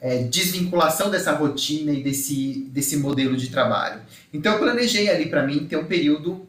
é, 0.02 0.24
desvinculação 0.24 1.12
dessa 1.12 1.34
rotina 1.34 1.92
e 1.94 2.02
desse, 2.02 2.68
desse 2.72 2.98
modelo 2.98 3.38
de 3.38 3.50
trabalho. 3.50 4.02
Então 4.34 4.54
eu 4.54 4.60
planejei 4.60 5.08
ali 5.08 5.28
para 5.28 5.46
mim 5.46 5.68
ter 5.68 5.78
um 5.78 5.86
período 5.86 6.48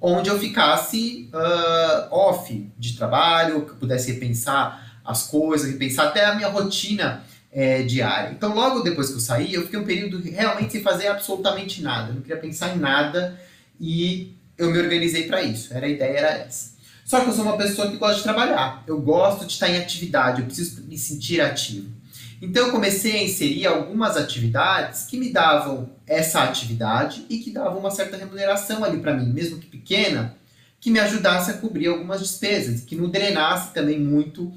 onde 0.00 0.30
eu 0.30 0.38
ficasse 0.38 1.28
uh, 1.34 2.14
off 2.14 2.70
de 2.78 2.96
trabalho, 2.96 3.62
que 3.62 3.72
eu 3.72 3.76
pudesse 3.76 4.12
repensar 4.12 5.00
as 5.04 5.24
coisas, 5.24 5.68
repensar 5.68 6.08
até 6.08 6.24
a 6.24 6.34
minha 6.36 6.48
rotina 6.48 7.24
é, 7.50 7.82
diária. 7.82 8.30
Então 8.30 8.54
logo 8.54 8.82
depois 8.82 9.08
que 9.08 9.16
eu 9.16 9.20
saí, 9.20 9.52
eu 9.52 9.62
fiquei 9.62 9.80
um 9.80 9.84
período 9.84 10.20
realmente 10.22 10.72
sem 10.72 10.80
fazer 10.80 11.08
absolutamente 11.08 11.82
nada, 11.82 12.10
eu 12.10 12.14
não 12.14 12.22
queria 12.22 12.36
pensar 12.36 12.76
em 12.76 12.78
nada 12.78 13.36
e 13.80 14.32
eu 14.56 14.70
me 14.70 14.78
organizei 14.78 15.26
para 15.26 15.42
isso. 15.42 15.74
Era 15.74 15.86
a 15.86 15.88
ideia 15.88 16.18
era 16.18 16.30
essa. 16.38 16.73
Só 17.04 17.20
que 17.20 17.28
eu 17.28 17.32
sou 17.32 17.44
uma 17.44 17.56
pessoa 17.56 17.90
que 17.90 17.98
gosta 17.98 18.16
de 18.16 18.22
trabalhar. 18.22 18.82
Eu 18.86 19.00
gosto 19.00 19.44
de 19.44 19.52
estar 19.52 19.68
em 19.68 19.76
atividade, 19.76 20.40
eu 20.40 20.46
preciso 20.46 20.82
me 20.84 20.96
sentir 20.96 21.40
ativo. 21.40 21.92
Então 22.40 22.66
eu 22.66 22.72
comecei 22.72 23.16
a 23.16 23.22
inserir 23.22 23.66
algumas 23.66 24.16
atividades 24.16 25.04
que 25.04 25.18
me 25.18 25.30
davam 25.30 25.90
essa 26.06 26.42
atividade 26.42 27.24
e 27.28 27.38
que 27.38 27.50
davam 27.50 27.78
uma 27.78 27.90
certa 27.90 28.16
remuneração 28.16 28.84
ali 28.84 28.98
para 28.98 29.14
mim, 29.14 29.32
mesmo 29.32 29.58
que 29.58 29.66
pequena, 29.66 30.34
que 30.80 30.90
me 30.90 30.98
ajudasse 30.98 31.50
a 31.50 31.54
cobrir 31.54 31.86
algumas 31.86 32.20
despesas, 32.20 32.82
que 32.82 32.96
não 32.96 33.08
drenasse 33.08 33.72
também 33.72 33.98
muito 33.98 34.52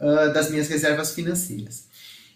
uh, 0.00 0.32
das 0.32 0.50
minhas 0.50 0.68
reservas 0.68 1.14
financeiras. 1.14 1.86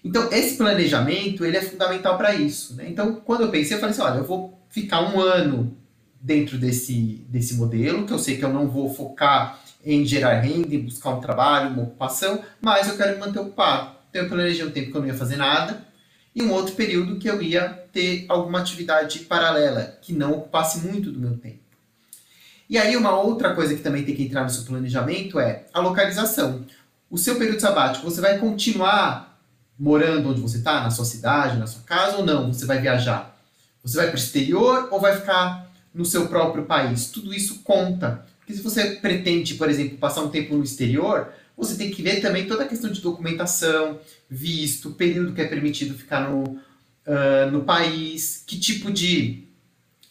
Então 0.02 0.28
esse 0.32 0.56
planejamento 0.56 1.44
ele 1.44 1.56
é 1.56 1.62
fundamental 1.62 2.16
para 2.16 2.34
isso. 2.34 2.74
Né? 2.74 2.86
Então 2.88 3.20
quando 3.24 3.42
eu 3.42 3.50
pensei, 3.50 3.76
eu 3.76 3.80
falei 3.80 3.92
assim, 3.92 4.02
olha, 4.02 4.18
eu 4.18 4.24
vou 4.24 4.58
ficar 4.70 5.02
um 5.02 5.20
ano 5.20 5.76
dentro 6.20 6.58
desse, 6.58 7.24
desse 7.28 7.54
modelo, 7.54 8.06
que 8.06 8.12
eu 8.12 8.18
sei 8.18 8.36
que 8.36 8.44
eu 8.44 8.52
não 8.52 8.68
vou 8.68 8.92
focar 8.92 9.60
em 9.84 10.04
gerar 10.04 10.40
renda, 10.40 10.74
em 10.74 10.82
buscar 10.82 11.10
um 11.10 11.20
trabalho, 11.20 11.70
uma 11.70 11.84
ocupação, 11.84 12.42
mas 12.60 12.88
eu 12.88 12.96
quero 12.96 13.14
me 13.14 13.20
manter 13.20 13.38
ocupado. 13.38 13.96
Então 14.10 14.22
eu 14.22 14.28
planejei 14.28 14.64
um 14.64 14.70
tempo 14.70 14.90
que 14.90 14.96
eu 14.96 15.00
não 15.00 15.08
ia 15.08 15.14
fazer 15.14 15.36
nada 15.36 15.86
e 16.34 16.42
um 16.42 16.52
outro 16.52 16.74
período 16.74 17.18
que 17.18 17.30
eu 17.30 17.40
ia 17.40 17.68
ter 17.92 18.26
alguma 18.28 18.58
atividade 18.58 19.20
paralela, 19.20 19.96
que 20.02 20.12
não 20.12 20.32
ocupasse 20.32 20.86
muito 20.86 21.10
do 21.10 21.18
meu 21.18 21.36
tempo. 21.38 21.60
E 22.68 22.76
aí 22.76 22.96
uma 22.96 23.16
outra 23.16 23.54
coisa 23.54 23.74
que 23.74 23.82
também 23.82 24.04
tem 24.04 24.14
que 24.14 24.24
entrar 24.24 24.42
no 24.42 24.50
seu 24.50 24.64
planejamento 24.64 25.38
é 25.38 25.66
a 25.72 25.80
localização. 25.80 26.66
O 27.08 27.16
seu 27.16 27.36
período 27.36 27.60
sabático, 27.60 28.04
você 28.04 28.20
vai 28.20 28.38
continuar 28.38 29.38
morando 29.78 30.30
onde 30.30 30.40
você 30.40 30.58
está, 30.58 30.80
na 30.80 30.90
sua 30.90 31.04
cidade, 31.04 31.58
na 31.58 31.66
sua 31.66 31.82
casa, 31.82 32.16
ou 32.16 32.26
não? 32.26 32.52
Você 32.52 32.66
vai 32.66 32.80
viajar? 32.80 33.38
Você 33.82 33.96
vai 33.96 34.06
para 34.06 34.16
o 34.16 34.18
exterior 34.18 34.88
ou 34.90 35.00
vai 35.00 35.16
ficar 35.16 35.70
no 35.96 36.04
seu 36.04 36.28
próprio 36.28 36.66
país. 36.66 37.06
Tudo 37.06 37.32
isso 37.32 37.62
conta. 37.64 38.26
Porque 38.38 38.52
se 38.52 38.60
você 38.60 38.96
pretende, 38.96 39.54
por 39.54 39.68
exemplo, 39.70 39.96
passar 39.96 40.22
um 40.22 40.28
tempo 40.28 40.54
no 40.54 40.62
exterior, 40.62 41.32
você 41.56 41.74
tem 41.74 41.90
que 41.90 42.02
ver 42.02 42.20
também 42.20 42.46
toda 42.46 42.64
a 42.64 42.68
questão 42.68 42.92
de 42.92 43.00
documentação, 43.00 43.98
visto, 44.28 44.90
período 44.90 45.32
que 45.32 45.40
é 45.40 45.46
permitido 45.46 45.94
ficar 45.94 46.28
no, 46.28 46.42
uh, 46.42 47.50
no 47.50 47.64
país, 47.64 48.44
que 48.46 48.60
tipo 48.60 48.92
de, 48.92 49.44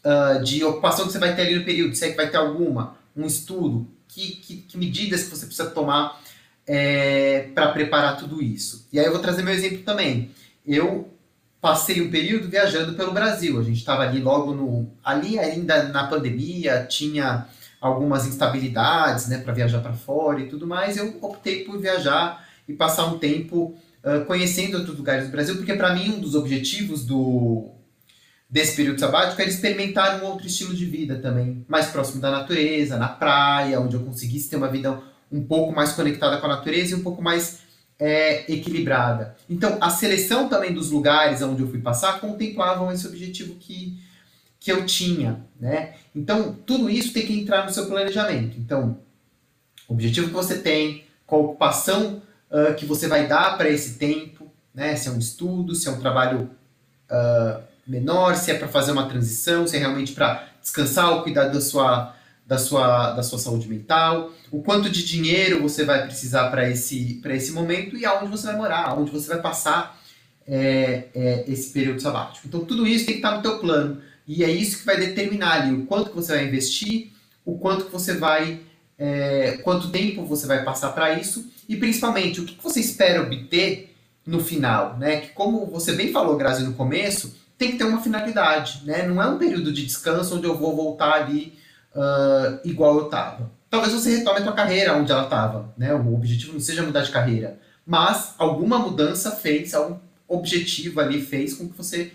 uh, 0.03 0.43
de 0.43 0.63
ocupação 0.63 1.05
que 1.05 1.11
você 1.11 1.19
vai 1.19 1.35
ter 1.35 1.43
ali 1.43 1.55
no 1.55 1.63
período, 1.63 1.95
se 1.95 2.03
é 2.03 2.09
que 2.09 2.17
vai 2.17 2.31
ter 2.31 2.37
alguma, 2.37 2.97
um 3.15 3.27
estudo, 3.27 3.87
que, 4.07 4.37
que, 4.37 4.55
que 4.57 4.77
medidas 4.77 5.23
que 5.23 5.29
você 5.29 5.45
precisa 5.45 5.69
tomar 5.69 6.19
é, 6.65 7.49
para 7.53 7.71
preparar 7.71 8.17
tudo 8.17 8.41
isso. 8.41 8.87
E 8.91 8.99
aí 8.99 9.05
eu 9.05 9.11
vou 9.11 9.21
trazer 9.21 9.43
meu 9.43 9.53
exemplo 9.53 9.83
também. 9.83 10.31
Eu 10.65 11.14
passei 11.65 11.99
um 11.99 12.11
período 12.11 12.47
viajando 12.47 12.93
pelo 12.93 13.11
Brasil. 13.11 13.59
A 13.59 13.63
gente 13.63 13.77
estava 13.77 14.03
ali 14.03 14.21
logo 14.21 14.53
no. 14.53 14.87
Ali 15.03 15.39
ainda 15.39 15.85
na 15.85 16.05
pandemia, 16.05 16.85
tinha 16.87 17.47
algumas 17.81 18.27
instabilidades 18.27 19.27
né, 19.27 19.39
para 19.39 19.51
viajar 19.51 19.79
para 19.79 19.93
fora 19.93 20.41
e 20.41 20.47
tudo 20.47 20.67
mais. 20.67 20.95
Eu 20.95 21.17
optei 21.23 21.63
por 21.63 21.79
viajar 21.79 22.47
e 22.69 22.73
passar 22.73 23.07
um 23.07 23.17
tempo 23.17 23.75
uh, 24.03 24.23
conhecendo 24.25 24.77
outros 24.77 24.95
lugares 24.95 25.25
do 25.25 25.31
Brasil, 25.31 25.55
porque 25.55 25.73
para 25.73 25.91
mim 25.95 26.11
um 26.11 26.19
dos 26.19 26.35
objetivos 26.35 27.03
do, 27.03 27.71
desse 28.47 28.75
período 28.75 28.99
sabático 28.99 29.41
era 29.41 29.49
experimentar 29.49 30.21
um 30.21 30.27
outro 30.27 30.45
estilo 30.45 30.73
de 30.73 30.85
vida 30.85 31.15
também, 31.15 31.65
mais 31.67 31.87
próximo 31.87 32.21
da 32.21 32.29
natureza, 32.29 32.95
na 32.95 33.07
praia, 33.07 33.79
onde 33.79 33.95
eu 33.95 34.03
conseguisse 34.03 34.51
ter 34.51 34.55
uma 34.57 34.69
vida 34.69 35.01
um 35.31 35.41
pouco 35.41 35.73
mais 35.73 35.93
conectada 35.93 36.37
com 36.37 36.45
a 36.45 36.57
natureza 36.57 36.91
e 36.91 36.99
um 36.99 37.01
pouco 37.03 37.23
mais 37.23 37.64
é, 37.99 38.51
equilibrada. 38.51 39.35
Então, 39.49 39.77
a 39.79 39.89
seleção 39.89 40.49
também 40.49 40.73
dos 40.73 40.91
lugares 40.91 41.41
onde 41.41 41.61
eu 41.61 41.69
fui 41.69 41.79
passar 41.79 42.19
contemplavam 42.19 42.91
esse 42.91 43.07
objetivo 43.07 43.55
que, 43.55 43.97
que 44.59 44.71
eu 44.71 44.85
tinha, 44.85 45.45
né? 45.59 45.95
Então, 46.15 46.53
tudo 46.65 46.89
isso 46.89 47.13
tem 47.13 47.25
que 47.25 47.39
entrar 47.39 47.65
no 47.65 47.71
seu 47.71 47.87
planejamento. 47.87 48.57
Então, 48.59 48.97
o 49.87 49.93
objetivo 49.93 50.27
que 50.27 50.33
você 50.33 50.57
tem, 50.57 51.05
qual 51.25 51.43
ocupação 51.43 52.21
uh, 52.51 52.73
que 52.75 52.85
você 52.85 53.07
vai 53.07 53.27
dar 53.27 53.57
para 53.57 53.69
esse 53.69 53.97
tempo, 53.97 54.51
né? 54.73 54.95
Se 54.95 55.07
é 55.07 55.11
um 55.11 55.19
estudo, 55.19 55.73
se 55.73 55.87
é 55.87 55.91
um 55.91 55.99
trabalho 55.99 56.49
uh, 57.09 57.63
menor, 57.87 58.35
se 58.35 58.51
é 58.51 58.55
para 58.55 58.67
fazer 58.67 58.91
uma 58.91 59.07
transição, 59.07 59.67
se 59.67 59.77
é 59.77 59.79
realmente 59.79 60.11
para 60.11 60.47
descansar 60.61 61.11
ou 61.13 61.23
cuidar 61.23 61.45
da 61.45 61.61
sua, 61.61 62.15
da, 62.45 62.57
sua, 62.57 63.11
da 63.11 63.23
sua 63.23 63.39
saúde 63.39 63.67
mental, 63.67 64.31
o 64.51 64.61
quanto 64.61 64.89
de 64.89 65.03
dinheiro 65.03 65.61
você 65.61 65.83
vai 65.83 66.05
precisar 66.05 66.49
para 66.49 66.69
esse, 66.69 67.21
esse 67.25 67.51
momento 67.51 67.97
e 67.97 68.05
aonde 68.05 68.29
você 68.29 68.47
vai 68.47 68.55
morar, 68.55 68.89
aonde 68.89 69.11
você 69.11 69.27
vai 69.27 69.41
passar 69.41 69.99
é, 70.47 71.05
é, 71.15 71.45
esse 71.47 71.71
período 71.71 72.01
sabático. 72.01 72.47
Então, 72.47 72.63
tudo 72.63 72.85
isso 72.85 73.05
tem 73.05 73.15
que 73.15 73.19
estar 73.19 73.35
no 73.35 73.41
teu 73.41 73.57
plano. 73.59 73.99
E 74.27 74.43
é 74.43 74.49
isso 74.49 74.79
que 74.79 74.85
vai 74.85 74.97
determinar 74.97 75.61
ali 75.61 75.73
o 75.73 75.85
quanto 75.85 76.09
que 76.09 76.15
você 76.15 76.35
vai 76.35 76.45
investir, 76.45 77.11
o 77.43 77.57
quanto 77.57 77.85
que 77.85 77.91
você 77.91 78.13
vai, 78.13 78.61
é, 78.97 79.59
quanto 79.63 79.89
tempo 79.89 80.25
você 80.25 80.45
vai 80.45 80.63
passar 80.63 80.91
para 80.91 81.13
isso 81.13 81.49
e 81.67 81.75
principalmente 81.75 82.41
o 82.41 82.45
que, 82.45 82.55
que 82.55 82.63
você 82.63 82.79
espera 82.79 83.21
obter 83.21 83.95
no 84.25 84.43
final, 84.43 84.97
né? 84.97 85.21
Que 85.21 85.29
como 85.29 85.65
você 85.67 85.93
bem 85.93 86.11
falou, 86.11 86.37
Grazi, 86.37 86.63
no 86.63 86.73
começo, 86.73 87.35
tem 87.57 87.71
que 87.71 87.77
ter 87.77 87.83
uma 87.83 88.01
finalidade, 88.01 88.81
né? 88.83 89.07
Não 89.07 89.21
é 89.21 89.27
um 89.27 89.37
período 89.37 89.71
de 89.71 89.85
descanso 89.85 90.35
onde 90.35 90.45
eu 90.45 90.57
vou 90.57 90.75
voltar 90.75 91.13
ali 91.13 91.53
uh, 91.95 92.59
igual 92.63 92.99
eu 92.99 93.05
estava. 93.05 93.51
Talvez 93.69 93.93
você 93.93 94.17
retome 94.17 94.39
a 94.39 94.43
tua 94.43 94.53
carreira 94.53 94.95
onde 94.95 95.11
ela 95.11 95.23
estava, 95.23 95.73
né? 95.77 95.93
O 95.93 96.13
objetivo 96.13 96.53
não 96.53 96.59
seja 96.59 96.83
mudar 96.83 97.01
de 97.01 97.11
carreira, 97.11 97.59
mas 97.85 98.35
alguma 98.37 98.77
mudança 98.77 99.31
fez, 99.31 99.73
algum 99.73 99.97
objetivo 100.27 100.99
ali 100.99 101.21
fez 101.21 101.53
com 101.53 101.67
que 101.67 101.77
você 101.77 102.11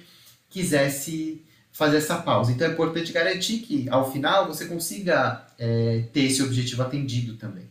quisesse 0.48 1.44
fazer 1.72 1.98
essa 1.98 2.16
pausa. 2.16 2.52
Então 2.52 2.66
é 2.66 2.70
importante 2.70 3.12
garantir 3.12 3.58
que, 3.58 3.88
ao 3.88 4.10
final, 4.10 4.46
você 4.46 4.66
consiga 4.66 5.46
é, 5.58 6.04
ter 6.12 6.22
esse 6.22 6.42
objetivo 6.42 6.82
atendido 6.82 7.36
também. 7.36 7.68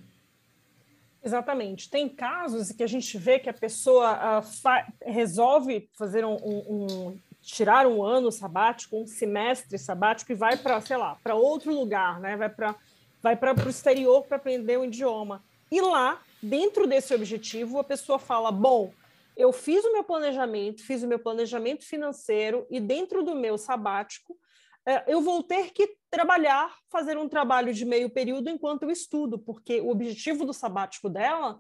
Exatamente. 1.24 1.90
Tem 1.90 2.08
casos 2.08 2.72
que 2.72 2.82
a 2.82 2.88
gente 2.88 3.18
vê 3.18 3.40
que 3.40 3.50
a 3.50 3.54
pessoa 3.54 4.40
uh, 4.40 5.12
resolve 5.12 5.90
fazer 5.98 6.24
um, 6.26 6.36
um, 6.36 6.64
um, 6.70 7.20
tirar 7.42 7.88
um 7.88 8.04
ano 8.04 8.32
sabático, 8.32 8.98
um 8.98 9.08
semestre 9.08 9.78
sabático 9.78 10.32
e 10.32 10.36
vai 10.36 10.58
para, 10.58 10.80
sei 10.82 10.98
lá, 10.98 11.18
para 11.24 11.36
outro 11.36 11.74
lugar, 11.74 12.20
né? 12.20 12.36
Vai 12.36 12.50
para 12.50 12.76
vai 13.22 13.36
para 13.36 13.54
o 13.66 13.70
exterior 13.70 14.24
para 14.26 14.38
aprender 14.38 14.78
um 14.78 14.86
idioma. 14.86 15.44
E 15.70 15.82
lá, 15.82 16.22
dentro 16.42 16.88
desse 16.88 17.14
objetivo, 17.14 17.80
a 17.80 17.84
pessoa 17.84 18.18
fala: 18.18 18.52
bom, 18.52 18.94
eu 19.36 19.52
fiz 19.52 19.84
o 19.84 19.94
meu 19.94 20.04
planejamento, 20.04 20.84
fiz 20.84 21.04
o 21.04 21.08
meu 21.08 21.20
planejamento 21.20 21.86
financeiro 21.86 22.66
e 22.70 22.80
dentro 22.80 23.24
do 23.24 23.36
meu 23.36 23.58
sabático 23.58 24.38
é, 24.86 25.04
eu 25.08 25.22
vou 25.22 25.44
ter 25.44 25.72
que 25.72 25.96
trabalhar, 26.10 26.76
fazer 26.90 27.18
um 27.18 27.30
trabalho 27.30 27.74
de 27.74 27.86
meio 27.86 28.10
período 28.10 28.50
enquanto 28.50 28.84
eu 28.84 28.92
estudo, 28.92 29.38
porque 29.38 29.80
o 29.82 29.90
objetivo 29.90 30.46
do 30.46 30.54
sabático 30.54 31.10
dela 31.10 31.60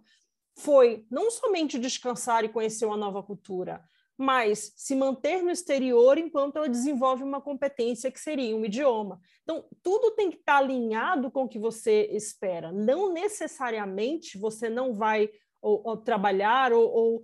foi 0.55 1.05
não 1.11 1.29
somente 1.29 1.77
descansar 1.77 2.43
e 2.43 2.49
conhecer 2.49 2.85
uma 2.85 2.97
nova 2.97 3.21
cultura, 3.21 3.83
mas 4.19 4.73
se 4.75 4.93
manter 4.93 5.41
no 5.41 5.49
exterior 5.49 6.17
enquanto 6.17 6.57
ela 6.57 6.67
desenvolve 6.67 7.23
uma 7.23 7.39
competência 7.39 8.11
que 8.11 8.19
seria 8.19 8.53
um 8.53 8.65
idioma. 8.65 9.21
Então, 9.43 9.63
tudo 9.81 10.11
tem 10.11 10.29
que 10.29 10.35
estar 10.35 10.57
alinhado 10.57 11.31
com 11.31 11.43
o 11.43 11.47
que 11.47 11.57
você 11.57 12.09
espera. 12.11 12.69
Não 12.69 13.13
necessariamente 13.13 14.37
você 14.37 14.67
não 14.69 14.93
vai 14.93 15.29
ou, 15.61 15.81
ou 15.85 15.95
trabalhar, 15.95 16.73
ou, 16.73 16.89
ou 16.89 17.23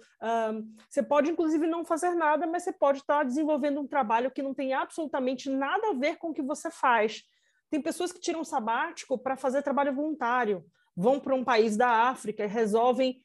um, 0.54 0.74
você 0.90 1.04
pode, 1.04 1.30
inclusive, 1.30 1.68
não 1.68 1.84
fazer 1.84 2.12
nada, 2.12 2.48
mas 2.48 2.64
você 2.64 2.72
pode 2.72 3.00
estar 3.00 3.26
desenvolvendo 3.26 3.82
um 3.82 3.88
trabalho 3.88 4.32
que 4.32 4.42
não 4.42 4.54
tem 4.54 4.74
absolutamente 4.74 5.50
nada 5.50 5.90
a 5.90 5.94
ver 5.94 6.16
com 6.16 6.30
o 6.30 6.34
que 6.34 6.42
você 6.42 6.72
faz. 6.72 7.24
Tem 7.70 7.82
pessoas 7.82 8.14
que 8.14 8.22
tiram 8.22 8.46
sabático 8.46 9.18
para 9.18 9.36
fazer 9.36 9.62
trabalho 9.62 9.94
voluntário, 9.94 10.64
vão 10.96 11.20
para 11.20 11.36
um 11.36 11.44
país 11.44 11.76
da 11.76 11.90
África 12.08 12.46
e 12.46 12.48
resolvem, 12.48 13.22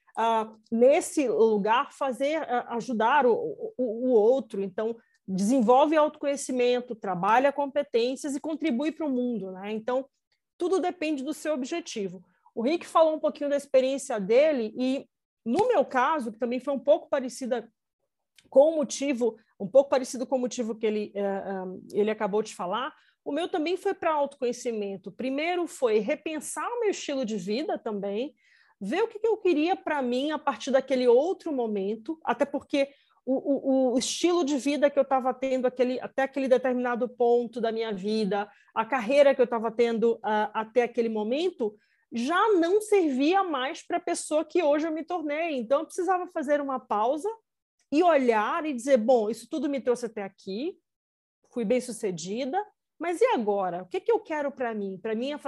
nesse 0.70 1.28
lugar, 1.28 1.92
fazer 1.92 2.42
ajudar 2.68 3.26
o, 3.26 3.32
o, 3.32 4.08
o 4.08 4.10
outro. 4.10 4.62
Então, 4.62 4.96
desenvolve 5.26 5.96
autoconhecimento, 5.96 6.94
trabalha 6.94 7.52
competências 7.52 8.34
e 8.34 8.40
contribui 8.40 8.90
para 8.90 9.06
o 9.06 9.10
mundo. 9.10 9.52
Né? 9.52 9.72
Então, 9.72 10.04
tudo 10.58 10.80
depende 10.80 11.22
do 11.22 11.32
seu 11.32 11.54
objetivo. 11.54 12.22
O 12.54 12.62
Rick 12.62 12.86
falou 12.86 13.14
um 13.14 13.20
pouquinho 13.20 13.48
da 13.48 13.56
experiência 13.56 14.18
dele 14.18 14.74
e, 14.76 15.06
no 15.44 15.68
meu 15.68 15.84
caso, 15.84 16.32
que 16.32 16.38
também 16.38 16.58
foi 16.58 16.74
um 16.74 16.78
pouco 16.78 17.08
parecida 17.08 17.70
com 18.48 18.70
o 18.70 18.76
motivo, 18.76 19.36
um 19.58 19.68
pouco 19.68 19.88
parecido 19.88 20.26
com 20.26 20.36
o 20.36 20.40
motivo 20.40 20.74
que 20.74 20.84
ele, 20.84 21.12
uh, 21.14 21.80
ele 21.92 22.10
acabou 22.10 22.42
de 22.42 22.54
falar, 22.54 22.92
o 23.24 23.30
meu 23.30 23.48
também 23.48 23.76
foi 23.76 23.94
para 23.94 24.12
autoconhecimento. 24.12 25.12
Primeiro 25.12 25.66
foi 25.66 25.98
repensar 25.98 26.66
o 26.68 26.80
meu 26.80 26.90
estilo 26.90 27.24
de 27.24 27.36
vida 27.36 27.78
também, 27.78 28.34
ver 28.80 29.02
o 29.02 29.08
que, 29.08 29.20
eu 29.22 29.36
queria 29.36 29.76
para 29.76 30.00
mim 30.00 30.30
a 30.30 30.38
partir 30.38 30.70
daquele 30.70 31.06
outro 31.06 31.52
momento, 31.52 32.18
até 32.24 32.44
porque 32.44 32.88
o, 33.26 33.34
o, 33.34 33.92
o, 33.92 33.98
estilo 33.98 34.42
de 34.42 34.56
vida 34.56 34.88
que 34.88 34.98
eu 34.98 35.02
estava 35.02 35.34
tendo 35.34 35.66
aquele, 35.66 36.00
até 36.00 36.22
aquele 36.22 36.48
determinado 36.48 37.08
ponto 37.08 37.60
da 37.60 37.70
minha 37.70 37.92
vida, 37.92 38.50
a 38.74 38.84
carreira 38.84 39.34
que 39.34 39.40
eu 39.40 39.44
estava 39.44 39.70
tendo 39.70 40.14
uh, 40.14 40.50
até 40.54 40.84
aquele 40.84 41.10
momento, 41.10 41.76
já 42.10 42.52
não 42.54 42.80
servia 42.80 43.44
mais 43.44 43.82
para 43.82 43.98
a 43.98 44.00
pessoa 44.00 44.44
que 44.44 44.62
hoje 44.62 44.86
eu 44.86 44.92
me 44.92 45.04
tornei. 45.04 45.56
Então, 45.58 45.80
eu 45.80 45.86
precisava 45.86 46.26
fazer 46.28 46.60
uma 46.60 46.80
pausa 46.80 47.28
e 47.92 48.02
olhar 48.02 48.64
e 48.64 48.72
dizer: 48.72 48.96
bom, 48.96 49.28
isso 49.28 49.48
tudo 49.48 49.68
me 49.68 49.80
trouxe 49.80 50.06
até 50.06 50.22
aqui, 50.22 50.76
fui 51.52 51.64
bem 51.64 51.80
sucedida, 51.80 52.58
mas 52.98 53.20
e 53.20 53.26
agora? 53.26 53.82
O 53.82 53.86
que, 53.86 54.00
que 54.00 54.10
eu 54.10 54.20
quero 54.20 54.50
para 54.50 54.74
mim, 54.74 54.98
para 55.00 55.12
a 55.12 55.14
minha, 55.14 55.38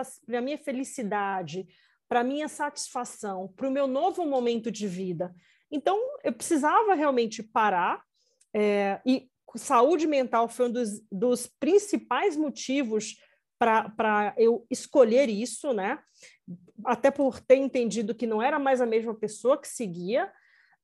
minha 0.42 0.58
felicidade, 0.58 1.66
para 2.12 2.22
minha 2.22 2.46
satisfação, 2.46 3.48
para 3.56 3.66
o 3.66 3.70
meu 3.70 3.86
novo 3.86 4.26
momento 4.26 4.70
de 4.70 4.86
vida? 4.86 5.34
Então, 5.70 5.98
eu 6.22 6.30
precisava 6.30 6.92
realmente 6.92 7.42
parar, 7.42 8.02
é, 8.54 9.00
e 9.06 9.30
saúde 9.56 10.06
mental 10.06 10.46
foi 10.46 10.68
um 10.68 10.72
dos, 10.72 11.02
dos 11.10 11.46
principais 11.46 12.36
motivos 12.36 13.16
para 13.58 14.34
eu 14.36 14.66
escolher 14.70 15.30
isso, 15.30 15.72
né? 15.72 16.00
Até 16.84 17.10
por 17.10 17.40
ter 17.40 17.56
entendido 17.56 18.14
que 18.14 18.26
não 18.26 18.42
era 18.42 18.58
mais 18.58 18.82
a 18.82 18.86
mesma 18.86 19.14
pessoa 19.14 19.58
que 19.58 19.66
seguia. 19.66 20.30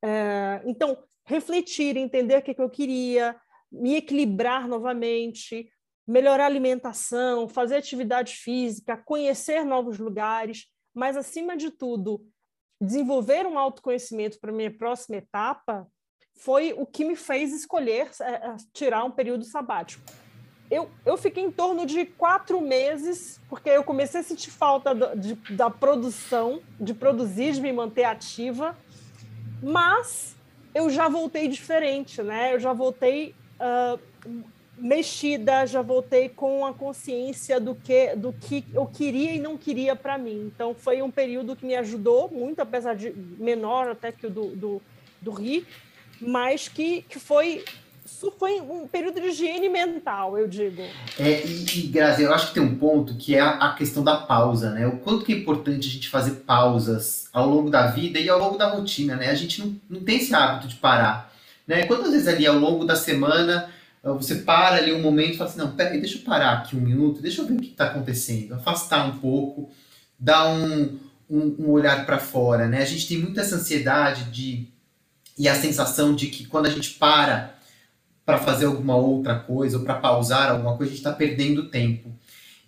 É, 0.03 0.63
então, 0.65 0.97
refletir, 1.27 1.99
entender 1.99 2.39
o 2.39 2.43
que, 2.43 2.55
que 2.55 2.63
eu 2.63 2.71
queria, 2.71 3.37
me 3.71 3.97
equilibrar 3.97 4.67
novamente, 4.67 5.71
melhorar 6.07 6.45
a 6.45 6.47
alimentação, 6.47 7.47
fazer 7.47 7.77
atividade 7.77 8.33
física, 8.33 8.97
conhecer 8.97 9.63
novos 9.63 9.99
lugares, 9.99 10.65
mas, 10.99 11.17
acima 11.17 11.57
de 11.57 11.71
tudo, 11.71 12.27
desenvolver 12.81 13.47
um 13.47 13.59
autoconhecimento 13.59 14.39
para 14.41 14.53
minha 14.53 14.71
próxima 14.71 15.17
etapa 15.17 15.87
foi 16.37 16.73
o 16.73 16.87
que 16.87 17.05
me 17.05 17.17
fez 17.17 17.53
escolher 17.53 18.11
é, 18.21 18.57
tirar 18.73 19.05
um 19.05 19.11
período 19.11 19.45
sabático 19.45 20.03
eu, 20.71 20.91
eu 21.05 21.17
fiquei 21.17 21.43
em 21.43 21.51
torno 21.51 21.87
de 21.87 22.05
quatro 22.05 22.61
meses, 22.61 23.41
porque 23.49 23.71
eu 23.71 23.83
comecei 23.83 24.21
a 24.21 24.23
sentir 24.23 24.51
falta 24.51 24.95
do, 24.95 25.17
de, 25.17 25.35
da 25.55 25.71
produção, 25.71 26.61
de 26.79 26.93
produzir, 26.93 27.53
de 27.53 27.61
me 27.61 27.73
manter 27.73 28.05
ativa, 28.05 28.77
mas 29.63 30.37
eu 30.75 30.91
já 30.91 31.09
voltei 31.09 31.49
diferente, 31.49 32.23
né? 32.23 32.55
Eu 32.55 32.61
já 32.61 32.73
voltei 32.73 33.35
uh, 33.59 33.99
mexida, 34.79 35.67
já 35.67 35.83
voltei 35.83 36.29
com 36.29 36.65
a 36.65 36.73
consciência 36.73 37.61
do 37.61 37.75
que, 37.75 38.15
do 38.15 38.33
que 38.33 38.65
eu 38.73 38.87
queria 38.87 39.33
e 39.33 39.39
não 39.39 39.57
queria 39.57 39.95
para 39.97 40.17
mim. 40.17 40.51
Então 40.55 40.75
foi 40.75 41.03
um 41.03 41.11
período 41.11 41.57
que 41.57 41.67
me 41.67 41.75
ajudou 41.77 42.31
muito, 42.31 42.61
apesar 42.61 42.95
de 42.95 43.11
menor 43.39 43.89
até 43.89 44.13
que 44.13 44.27
o 44.27 44.31
do, 44.31 44.47
do, 44.57 44.83
do 45.21 45.31
Ri, 45.31 45.67
mas 46.21 46.69
que, 46.69 47.03
que 47.03 47.19
foi 47.19 47.65
foi 48.39 48.61
um 48.61 48.89
período 48.89 49.21
de 49.21 49.29
higiene 49.29 49.69
mental, 49.69 50.39
eu 50.39 50.49
digo. 50.49 50.83
É, 51.19 51.45
e, 51.47 51.65
e 51.79 51.83
Grazi, 51.89 52.23
eu 52.23 52.33
acho 52.33 52.49
que 52.49 52.55
tem 52.55 52.63
um 52.63 52.75
ponto 52.77 53.15
que 53.17 53.35
é 53.35 53.41
a, 53.41 53.51
a, 53.51 53.75
questão 53.75 54.03
da 54.03 54.17
pausa, 54.17 54.71
né? 54.71 54.87
O 54.87 54.97
quanto 54.99 55.25
que 55.25 55.33
é 55.33 55.37
importante 55.37 55.87
a 55.87 55.91
gente 55.93 56.09
fazer 56.09 56.37
pausas 56.47 57.29
ao 57.33 57.47
longo 57.47 57.71
da 57.71 57.89
vida 57.89 58.19
e 58.19 58.29
ao 58.29 58.39
longo 58.39 58.57
da 58.57 58.71
rotina, 58.71 59.15
né? 59.15 59.31
A 59.31 59.35
gente 59.35 59.61
não, 59.61 59.77
não 59.89 60.01
tem 60.01 60.17
esse 60.17 60.35
hábito 60.35 60.69
de 60.69 60.77
parar, 60.77 61.33
né? 61.67 61.85
Quantas 61.85 62.13
vezes 62.13 62.27
ali 62.27 62.47
ao 62.47 62.59
longo 62.59 62.85
da 62.85 62.97
semana 62.97 63.71
você 64.03 64.37
para 64.37 64.77
ali 64.77 64.93
um 64.93 65.03
momento 65.03 65.35
e 65.35 65.37
fala 65.37 65.51
assim, 65.51 65.59
não, 65.59 65.73
peraí, 65.73 66.01
deixa 66.01 66.19
eu 66.19 66.23
parar 66.23 66.53
aqui 66.53 66.77
um 66.77 66.81
minuto, 66.81 67.21
deixa 67.21 67.43
eu 67.43 67.47
ver 67.47 67.55
o 67.55 67.61
que 67.61 67.71
está 67.71 67.87
acontecendo, 67.87 68.55
afastar 68.55 69.07
um 69.07 69.19
pouco, 69.19 69.71
dar 70.19 70.49
um, 70.49 70.99
um, 71.29 71.57
um 71.59 71.71
olhar 71.71 72.07
para 72.07 72.19
fora, 72.19 72.67
né? 72.67 72.83
A 72.83 72.87
gente 72.87 73.09
tem 73.09 73.19
muita 73.19 73.41
essa 73.41 73.57
ansiedade 73.57 74.25
de 74.31 74.69
e 75.39 75.49
a 75.49 75.55
sensação 75.55 76.15
de 76.15 76.27
que 76.27 76.47
quando 76.47 76.67
a 76.67 76.71
gente 76.71 76.95
para 76.95 77.55
para 78.25 78.39
fazer 78.39 78.67
alguma 78.67 78.95
outra 78.95 79.37
coisa 79.37 79.79
ou 79.79 79.85
para 79.85 79.95
pausar 79.95 80.51
alguma 80.51 80.77
coisa, 80.77 80.93
a 80.93 80.95
gente 80.95 81.03
está 81.03 81.13
perdendo 81.13 81.71
tempo. 81.71 82.13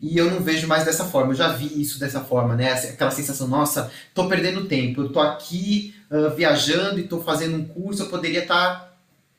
E 0.01 0.17
eu 0.17 0.31
não 0.31 0.41
vejo 0.41 0.67
mais 0.67 0.87
dessa 0.87 1.05
forma. 1.05 1.33
Eu 1.33 1.37
já 1.37 1.49
vi 1.49 1.83
isso 1.83 2.01
dessa 2.01 2.21
forma, 2.21 2.57
né? 2.57 2.73
Aquela 2.73 3.11
sensação, 3.11 3.47
nossa, 3.47 3.91
tô 4.15 4.27
perdendo 4.27 4.65
tempo. 4.65 5.03
Eu 5.03 5.13
tô 5.13 5.21
aqui 5.21 5.95
uh, 6.11 6.35
viajando 6.35 6.99
e 6.99 7.03
tô 7.03 7.21
fazendo 7.21 7.59
um 7.59 7.65
curso, 7.65 8.05
eu 8.05 8.07
poderia 8.07 8.41
estar 8.41 8.81
tá 8.81 8.90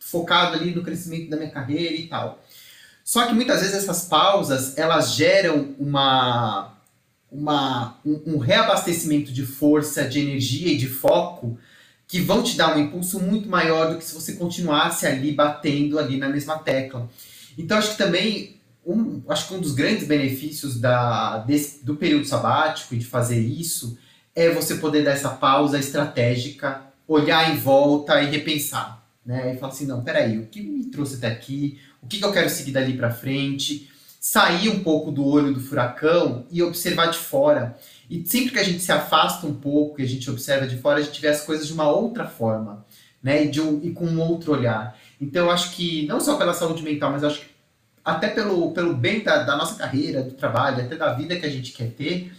focado 0.01 0.57
ali 0.57 0.75
no 0.75 0.83
crescimento 0.83 1.29
da 1.29 1.37
minha 1.37 1.51
carreira 1.51 1.95
e 1.95 2.07
tal. 2.07 2.43
Só 3.03 3.25
que 3.27 3.33
muitas 3.33 3.61
vezes 3.61 3.75
essas 3.75 4.05
pausas, 4.05 4.77
elas 4.77 5.13
geram 5.13 5.75
uma, 5.79 6.77
uma, 7.31 7.97
um, 8.05 8.35
um 8.35 8.37
reabastecimento 8.37 9.31
de 9.31 9.45
força, 9.45 10.07
de 10.07 10.19
energia 10.19 10.73
e 10.73 10.77
de 10.77 10.87
foco 10.87 11.57
que 12.07 12.19
vão 12.19 12.43
te 12.43 12.57
dar 12.57 12.75
um 12.75 12.79
impulso 12.79 13.21
muito 13.21 13.47
maior 13.47 13.89
do 13.89 13.97
que 13.97 14.03
se 14.03 14.13
você 14.13 14.33
continuasse 14.33 15.07
ali 15.07 15.31
batendo 15.31 15.97
ali 15.97 16.17
na 16.17 16.27
mesma 16.27 16.59
tecla. 16.59 17.09
Então 17.57 17.77
acho 17.77 17.91
que 17.91 17.97
também 17.97 18.59
um, 18.85 19.21
acho 19.29 19.47
que 19.47 19.53
um 19.53 19.61
dos 19.61 19.73
grandes 19.73 20.05
benefícios 20.05 20.79
da, 20.79 21.37
desse, 21.37 21.85
do 21.85 21.95
período 21.95 22.25
sabático 22.25 22.93
e 22.93 22.97
de 22.97 23.05
fazer 23.05 23.39
isso 23.39 23.97
é 24.35 24.49
você 24.49 24.75
poder 24.75 25.03
dar 25.03 25.11
essa 25.11 25.29
pausa 25.29 25.79
estratégica, 25.79 26.81
olhar 27.07 27.53
em 27.53 27.57
volta 27.57 28.21
e 28.21 28.29
repensar, 28.29 29.00
né? 29.31 29.53
E 29.53 29.57
falar 29.57 29.71
assim, 29.71 29.87
não, 29.87 30.03
peraí, 30.03 30.37
o 30.37 30.47
que 30.47 30.61
me 30.61 30.83
trouxe 30.87 31.15
até 31.15 31.27
aqui? 31.27 31.79
O 32.03 32.07
que, 32.07 32.19
que 32.19 32.25
eu 32.25 32.33
quero 32.33 32.49
seguir 32.49 32.73
dali 32.73 32.97
para 32.97 33.09
frente? 33.09 33.89
Sair 34.19 34.67
um 34.67 34.83
pouco 34.83 35.09
do 35.09 35.25
olho 35.25 35.53
do 35.53 35.61
furacão 35.61 36.45
e 36.51 36.61
observar 36.61 37.05
de 37.07 37.17
fora. 37.17 37.77
E 38.09 38.25
sempre 38.27 38.51
que 38.51 38.59
a 38.59 38.63
gente 38.63 38.81
se 38.81 38.91
afasta 38.91 39.47
um 39.47 39.53
pouco 39.53 40.01
e 40.01 40.03
a 40.03 40.07
gente 40.07 40.29
observa 40.29 40.67
de 40.67 40.77
fora, 40.77 40.99
a 40.99 41.01
gente 41.01 41.21
vê 41.21 41.29
as 41.29 41.45
coisas 41.45 41.65
de 41.65 41.71
uma 41.71 41.89
outra 41.89 42.27
forma, 42.27 42.85
né? 43.23 43.45
E, 43.45 43.47
de 43.49 43.61
um, 43.61 43.79
e 43.81 43.91
com 43.91 44.05
um 44.05 44.19
outro 44.19 44.51
olhar. 44.51 44.99
Então, 45.19 45.45
eu 45.45 45.51
acho 45.51 45.71
que, 45.71 46.05
não 46.07 46.19
só 46.19 46.35
pela 46.37 46.53
saúde 46.53 46.83
mental, 46.83 47.11
mas 47.11 47.23
acho 47.23 47.39
que 47.39 47.45
até 48.03 48.27
pelo, 48.27 48.73
pelo 48.73 48.93
bem 48.93 49.23
da, 49.23 49.43
da, 49.43 49.55
nossa 49.55 49.75
carreira, 49.75 50.23
do 50.23 50.31
trabalho, 50.31 50.83
até 50.83 50.97
da 50.97 51.13
vida 51.13 51.39
que 51.39 51.45
a 51.45 51.49
gente 51.49 51.71
quer 51.71 51.91
ter, 51.91 52.33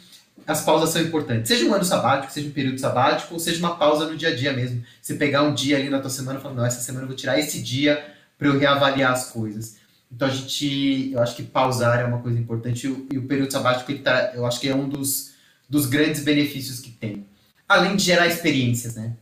as 0.47 0.65
pausas 0.65 0.91
são 0.91 1.03
importantes. 1.03 1.49
Seja 1.49 1.65
um 1.65 1.75
ano 1.75 1.85
sabático, 1.85 2.33
seja 2.33 2.49
um 2.49 2.53
período 2.53 2.79
sabático, 2.79 3.35
ou 3.35 3.41
seja 3.41 3.59
uma 3.59 3.77
pausa 3.77 4.07
no 4.07 4.17
dia 4.17 4.29
a 4.29 4.35
dia 4.35 4.53
mesmo. 4.53 4.83
Você 5.01 5.15
pegar 5.15 5.43
um 5.43 5.55
dia 5.55 5.77
ali 5.77 5.89
na 5.89 6.01
tua 6.01 6.11
semana 6.11 6.39
e 6.39 6.43
falar, 6.43 6.55
não, 6.55 6.65
essa 6.65 6.81
semana 6.81 7.05
eu 7.05 7.09
vou 7.09 7.17
tirar 7.17 7.39
esse 7.39 7.62
dia 7.62 8.05
para 8.39 8.49
eu 8.49 8.59
reavaliar 8.59 9.12
as 9.12 9.31
coisas. 9.31 9.77
Então 10.11 10.29
a 10.29 10.31
gente, 10.31 11.11
eu 11.12 11.21
acho 11.21 11.37
que 11.37 11.43
pausar 11.43 12.01
é 12.01 12.05
uma 12.05 12.19
coisa 12.19 12.39
importante 12.39 12.87
e 12.87 12.91
o, 12.91 13.07
e 13.12 13.19
o 13.19 13.27
período 13.27 13.53
sabático, 13.53 13.91
ele 13.91 14.01
tá, 14.01 14.33
eu 14.35 14.45
acho 14.45 14.61
que 14.61 14.69
é 14.69 14.75
um 14.75 14.89
dos, 14.89 15.33
dos 15.69 15.87
grandes 15.87 16.23
benefícios 16.23 16.81
que 16.81 16.91
tem. 16.91 17.27
Além 17.69 17.97
de 17.97 18.05
gerar 18.05 18.27
experiências, 18.27 18.97
né? 18.97 19.17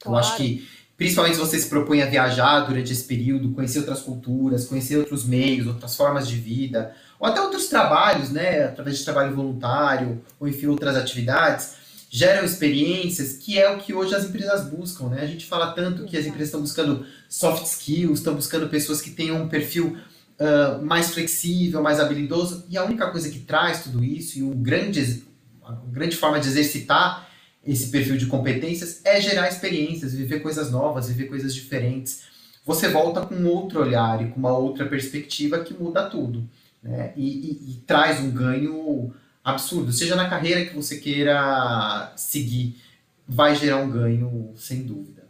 Claro. 0.00 0.16
Eu 0.16 0.18
acho 0.18 0.36
que 0.36 0.66
principalmente 0.96 1.34
se 1.34 1.40
você 1.40 1.58
se 1.58 1.68
propõe 1.68 2.02
a 2.02 2.06
viajar 2.06 2.60
durante 2.60 2.92
esse 2.92 3.04
período, 3.04 3.52
conhecer 3.52 3.80
outras 3.80 4.00
culturas, 4.00 4.66
conhecer 4.66 4.96
outros 4.96 5.24
meios, 5.24 5.66
outras 5.66 5.94
formas 5.94 6.26
de 6.26 6.36
vida, 6.36 6.94
ou 7.18 7.26
até 7.26 7.40
outros 7.40 7.66
trabalhos, 7.66 8.30
né, 8.30 8.64
através 8.64 8.98
de 8.98 9.04
trabalho 9.04 9.34
voluntário, 9.34 10.22
ou 10.38 10.48
enfim, 10.48 10.66
outras 10.66 10.96
atividades, 10.96 11.74
geram 12.08 12.44
experiências 12.44 13.34
que 13.34 13.58
é 13.58 13.70
o 13.70 13.78
que 13.78 13.92
hoje 13.92 14.14
as 14.14 14.24
empresas 14.24 14.68
buscam, 14.68 15.08
né? 15.08 15.22
A 15.22 15.26
gente 15.26 15.44
fala 15.44 15.72
tanto 15.72 16.04
que 16.04 16.16
as 16.16 16.24
empresas 16.24 16.48
estão 16.48 16.60
buscando 16.60 17.04
soft 17.28 17.64
skills, 17.66 18.18
estão 18.18 18.34
buscando 18.34 18.68
pessoas 18.68 19.00
que 19.00 19.10
tenham 19.10 19.42
um 19.42 19.48
perfil 19.48 19.98
uh, 20.40 20.84
mais 20.84 21.10
flexível, 21.12 21.82
mais 21.82 22.00
habilidoso, 22.00 22.64
e 22.70 22.78
a 22.78 22.84
única 22.84 23.10
coisa 23.10 23.28
que 23.28 23.40
traz 23.40 23.82
tudo 23.82 24.04
isso, 24.04 24.38
e 24.38 24.42
um 24.42 24.50
grande, 24.62 25.24
uma 25.60 25.82
grande 25.90 26.16
forma 26.16 26.38
de 26.38 26.48
exercitar 26.48 27.28
esse 27.66 27.88
perfil 27.88 28.16
de 28.16 28.26
competências 28.26 29.00
é 29.04 29.20
gerar 29.20 29.48
experiências, 29.48 30.14
viver 30.14 30.40
coisas 30.40 30.70
novas, 30.70 31.08
viver 31.08 31.26
coisas 31.26 31.52
diferentes. 31.54 32.22
Você 32.64 32.88
volta 32.88 33.20
com 33.22 33.44
outro 33.44 33.80
olhar 33.80 34.22
e 34.22 34.28
com 34.30 34.38
uma 34.38 34.56
outra 34.56 34.86
perspectiva 34.86 35.58
que 35.60 35.74
muda 35.74 36.08
tudo. 36.08 36.48
Né? 36.86 37.12
E, 37.16 37.50
e, 37.50 37.72
e 37.72 37.74
traz 37.86 38.20
um 38.20 38.30
ganho 38.30 39.12
absurdo. 39.42 39.92
Seja 39.92 40.14
na 40.14 40.28
carreira 40.28 40.64
que 40.64 40.74
você 40.74 40.98
queira 40.98 42.12
seguir, 42.16 42.80
vai 43.26 43.54
gerar 43.54 43.78
um 43.78 43.90
ganho 43.90 44.52
sem 44.56 44.84
dúvida. 44.84 45.28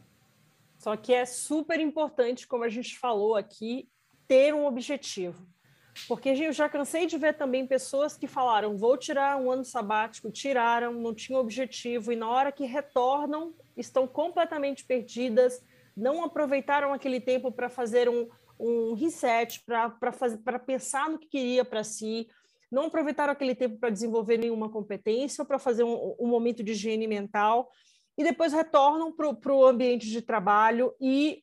Só 0.78 0.96
que 0.96 1.12
é 1.12 1.24
super 1.24 1.80
importante, 1.80 2.46
como 2.46 2.62
a 2.62 2.68
gente 2.68 2.98
falou 2.98 3.34
aqui, 3.34 3.88
ter 4.28 4.54
um 4.54 4.66
objetivo. 4.66 5.46
Porque 6.06 6.28
eu 6.28 6.52
já 6.52 6.68
cansei 6.68 7.06
de 7.06 7.16
ver 7.16 7.34
também 7.34 7.66
pessoas 7.66 8.16
que 8.16 8.26
falaram: 8.26 8.76
vou 8.76 8.96
tirar 8.98 9.36
um 9.38 9.50
ano 9.50 9.64
sabático, 9.64 10.30
tiraram, 10.30 10.92
não 10.92 11.14
tinham 11.14 11.40
objetivo, 11.40 12.12
e 12.12 12.16
na 12.16 12.28
hora 12.28 12.52
que 12.52 12.66
retornam, 12.66 13.54
estão 13.76 14.06
completamente 14.06 14.84
perdidas, 14.84 15.62
não 15.96 16.22
aproveitaram 16.22 16.92
aquele 16.92 17.18
tempo 17.18 17.50
para 17.50 17.70
fazer 17.70 18.08
um, 18.08 18.28
um 18.58 18.94
reset, 18.94 19.62
para 19.64 20.58
pensar 20.58 21.10
no 21.10 21.18
que 21.18 21.28
queria 21.28 21.64
para 21.64 21.84
si, 21.84 22.28
não 22.70 22.86
aproveitaram 22.86 23.32
aquele 23.32 23.54
tempo 23.54 23.78
para 23.78 23.90
desenvolver 23.90 24.38
nenhuma 24.38 24.70
competência 24.70 25.42
ou 25.42 25.46
para 25.46 25.58
fazer 25.58 25.84
um, 25.84 26.16
um, 26.18 26.26
momento 26.26 26.62
de 26.62 26.72
higiene 26.72 27.06
mental, 27.06 27.70
e 28.18 28.24
depois 28.24 28.52
retornam 28.52 29.12
para 29.12 29.54
o 29.54 29.66
ambiente 29.66 30.08
de 30.08 30.22
trabalho 30.22 30.94
e 31.00 31.42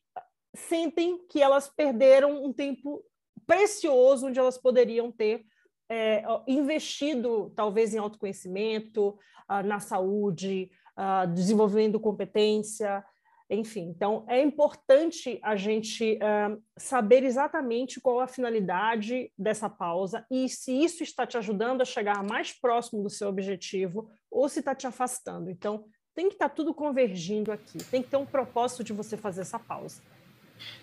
sentem 0.54 1.18
que 1.28 1.40
elas 1.40 1.68
perderam 1.68 2.44
um 2.44 2.52
tempo 2.52 3.02
precioso 3.46 4.26
onde 4.26 4.38
elas 4.38 4.58
poderiam 4.58 5.10
ter 5.10 5.44
é, 5.88 6.24
investido, 6.46 7.52
talvez, 7.54 7.94
em 7.94 7.98
autoconhecimento, 7.98 9.10
uh, 9.50 9.62
na 9.64 9.80
saúde, 9.80 10.70
uh, 10.98 11.26
desenvolvendo 11.32 12.00
competência, 12.00 13.04
enfim. 13.48 13.92
Então, 13.94 14.24
é 14.28 14.42
importante 14.42 15.38
a 15.42 15.54
gente 15.56 16.18
uh, 16.18 16.60
saber 16.76 17.24
exatamente 17.24 18.00
qual 18.00 18.20
a 18.20 18.26
finalidade 18.26 19.30
dessa 19.36 19.68
pausa 19.68 20.24
e 20.30 20.48
se 20.48 20.72
isso 20.72 21.02
está 21.02 21.26
te 21.26 21.36
ajudando 21.36 21.82
a 21.82 21.84
chegar 21.84 22.22
mais 22.22 22.52
próximo 22.52 23.02
do 23.02 23.10
seu 23.10 23.28
objetivo 23.28 24.08
ou 24.30 24.48
se 24.48 24.60
está 24.60 24.74
te 24.74 24.86
afastando. 24.86 25.50
Então, 25.50 25.84
tem 26.14 26.28
que 26.28 26.34
estar 26.34 26.48
tá 26.48 26.54
tudo 26.54 26.72
convergindo 26.72 27.52
aqui, 27.52 27.78
tem 27.90 28.02
que 28.02 28.08
ter 28.08 28.16
um 28.16 28.26
propósito 28.26 28.84
de 28.84 28.92
você 28.92 29.16
fazer 29.16 29.42
essa 29.42 29.58
pausa. 29.58 30.00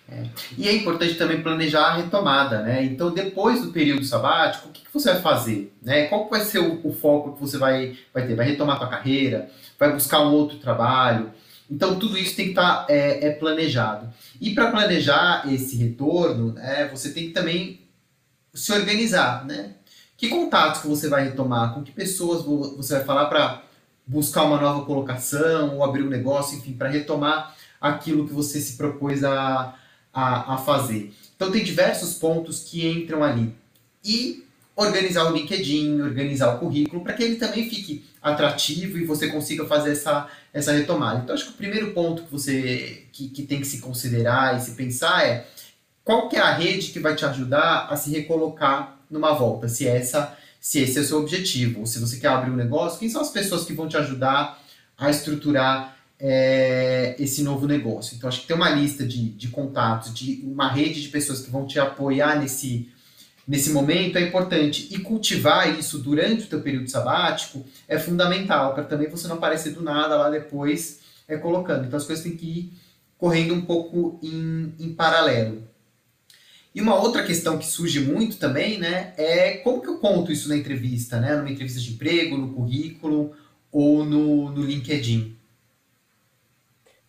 É. 0.09 0.25
E 0.57 0.67
é 0.67 0.75
importante 0.75 1.15
também 1.15 1.41
planejar 1.41 1.85
a 1.85 1.93
retomada, 1.95 2.61
né? 2.61 2.83
Então, 2.83 3.11
depois 3.11 3.61
do 3.61 3.71
período 3.71 4.03
sabático, 4.03 4.67
o 4.67 4.71
que, 4.71 4.83
que 4.83 4.93
você 4.93 5.13
vai 5.13 5.21
fazer? 5.21 5.73
Né? 5.81 6.07
Qual 6.07 6.29
vai 6.29 6.41
ser 6.41 6.59
o, 6.59 6.85
o, 6.85 6.93
foco 6.93 7.33
que 7.33 7.39
você 7.39 7.57
vai, 7.57 7.97
vai 8.13 8.27
ter? 8.27 8.35
Vai 8.35 8.45
retomar 8.45 8.75
a 8.75 8.79
sua 8.79 8.89
carreira? 8.89 9.49
Vai 9.79 9.93
buscar 9.93 10.21
um 10.21 10.33
outro 10.33 10.57
trabalho? 10.57 11.31
Então, 11.71 11.97
tudo 11.97 12.17
isso 12.17 12.35
tem 12.35 12.45
que 12.45 12.51
estar 12.51 12.85
tá, 12.85 12.93
é, 12.93 13.27
é 13.27 13.31
planejado. 13.31 14.13
E 14.41 14.53
para 14.53 14.69
planejar 14.69 15.43
esse 15.51 15.77
retorno, 15.77 16.51
né, 16.51 16.89
você 16.89 17.11
tem 17.11 17.27
que 17.27 17.33
também 17.33 17.79
se 18.53 18.73
organizar, 18.73 19.45
né? 19.45 19.75
Que 20.17 20.27
contatos 20.27 20.81
que 20.81 20.87
você 20.87 21.07
vai 21.07 21.23
retomar? 21.23 21.73
Com 21.73 21.81
que 21.81 21.91
pessoas 21.91 22.43
você 22.43 22.95
vai 22.95 23.03
falar 23.05 23.25
para 23.27 23.63
buscar 24.05 24.43
uma 24.43 24.59
nova 24.59 24.85
colocação 24.85 25.77
ou 25.77 25.83
abrir 25.83 26.03
um 26.03 26.09
negócio, 26.09 26.57
enfim, 26.57 26.73
para 26.73 26.89
retomar 26.89 27.55
aquilo 27.79 28.27
que 28.27 28.33
você 28.33 28.59
se 28.59 28.77
propôs 28.77 29.23
a, 29.23 29.75
a, 30.13 30.55
a 30.55 30.57
fazer. 30.57 31.13
Então 31.35 31.51
tem 31.51 31.63
diversos 31.63 32.15
pontos 32.15 32.63
que 32.63 32.87
entram 32.87 33.23
ali. 33.23 33.55
E 34.03 34.45
organizar 34.75 35.31
o 35.31 35.35
LinkedIn, 35.35 36.01
organizar 36.01 36.55
o 36.55 36.59
currículo, 36.59 37.01
para 37.01 37.13
que 37.13 37.23
ele 37.23 37.35
também 37.37 37.69
fique 37.69 38.05
atrativo 38.21 38.97
e 38.97 39.05
você 39.05 39.27
consiga 39.27 39.65
fazer 39.65 39.91
essa, 39.91 40.27
essa 40.53 40.71
retomada. 40.71 41.21
Então 41.23 41.33
acho 41.33 41.45
que 41.45 41.51
o 41.51 41.57
primeiro 41.57 41.91
ponto 41.91 42.23
que 42.23 42.31
você 42.31 43.05
que, 43.11 43.29
que 43.29 43.43
tem 43.43 43.59
que 43.59 43.67
se 43.67 43.79
considerar 43.79 44.57
e 44.57 44.61
se 44.61 44.71
pensar 44.71 45.25
é 45.25 45.47
qual 46.03 46.29
que 46.29 46.35
é 46.35 46.39
a 46.39 46.53
rede 46.53 46.91
que 46.91 46.99
vai 46.99 47.15
te 47.15 47.25
ajudar 47.25 47.87
a 47.89 47.95
se 47.95 48.11
recolocar 48.11 48.99
numa 49.09 49.33
volta, 49.33 49.67
se 49.67 49.87
essa 49.87 50.37
se 50.59 50.79
esse 50.79 50.99
é 50.99 51.01
o 51.01 51.05
seu 51.05 51.17
objetivo, 51.17 51.79
ou 51.79 51.85
se 51.87 51.99
você 51.99 52.17
quer 52.17 52.27
abrir 52.27 52.51
um 52.51 52.55
negócio, 52.55 52.99
quem 52.99 53.09
são 53.09 53.21
as 53.21 53.31
pessoas 53.31 53.65
que 53.65 53.73
vão 53.73 53.87
te 53.87 53.97
ajudar 53.97 54.61
a 54.95 55.09
estruturar 55.09 55.97
é, 56.19 57.15
esse 57.17 57.41
novo 57.41 57.65
negócio. 57.65 58.15
Então, 58.15 58.29
acho 58.29 58.41
que 58.41 58.47
ter 58.47 58.53
uma 58.53 58.69
lista 58.69 59.03
de, 59.03 59.29
de 59.31 59.47
contatos, 59.47 60.13
de 60.13 60.43
uma 60.45 60.71
rede 60.71 61.01
de 61.01 61.07
pessoas 61.07 61.41
que 61.41 61.49
vão 61.49 61.65
te 61.65 61.79
apoiar 61.79 62.39
nesse, 62.39 62.91
nesse 63.47 63.71
momento 63.71 64.17
é 64.17 64.21
importante. 64.21 64.87
E 64.91 64.99
cultivar 64.99 65.77
isso 65.77 65.99
durante 65.99 66.45
o 66.45 66.47
teu 66.47 66.61
período 66.61 66.89
sabático 66.89 67.65
é 67.87 67.97
fundamental, 67.99 68.73
para 68.73 68.83
também 68.83 69.09
você 69.09 69.27
não 69.27 69.35
aparecer 69.35 69.73
do 69.73 69.81
nada 69.81 70.15
lá 70.15 70.29
depois 70.29 70.99
é, 71.27 71.37
colocando. 71.37 71.85
Então, 71.85 71.97
as 71.97 72.05
coisas 72.05 72.23
têm 72.23 72.35
que 72.35 72.45
ir 72.45 72.73
correndo 73.17 73.53
um 73.53 73.61
pouco 73.61 74.19
em, 74.23 74.73
em 74.79 74.93
paralelo. 74.93 75.63
E 76.73 76.81
uma 76.81 76.95
outra 76.95 77.23
questão 77.23 77.57
que 77.57 77.65
surge 77.65 77.99
muito 77.99 78.37
também, 78.37 78.79
né, 78.79 79.13
é 79.17 79.57
como 79.57 79.81
que 79.81 79.89
eu 79.89 79.99
conto 79.99 80.31
isso 80.31 80.47
na 80.47 80.55
entrevista, 80.55 81.19
né, 81.19 81.35
numa 81.35 81.51
entrevista 81.51 81.81
de 81.81 81.91
emprego, 81.91 82.37
no 82.37 82.53
currículo 82.53 83.35
ou 83.71 84.05
no, 84.05 84.49
no 84.51 84.63
LinkedIn. 84.63 85.35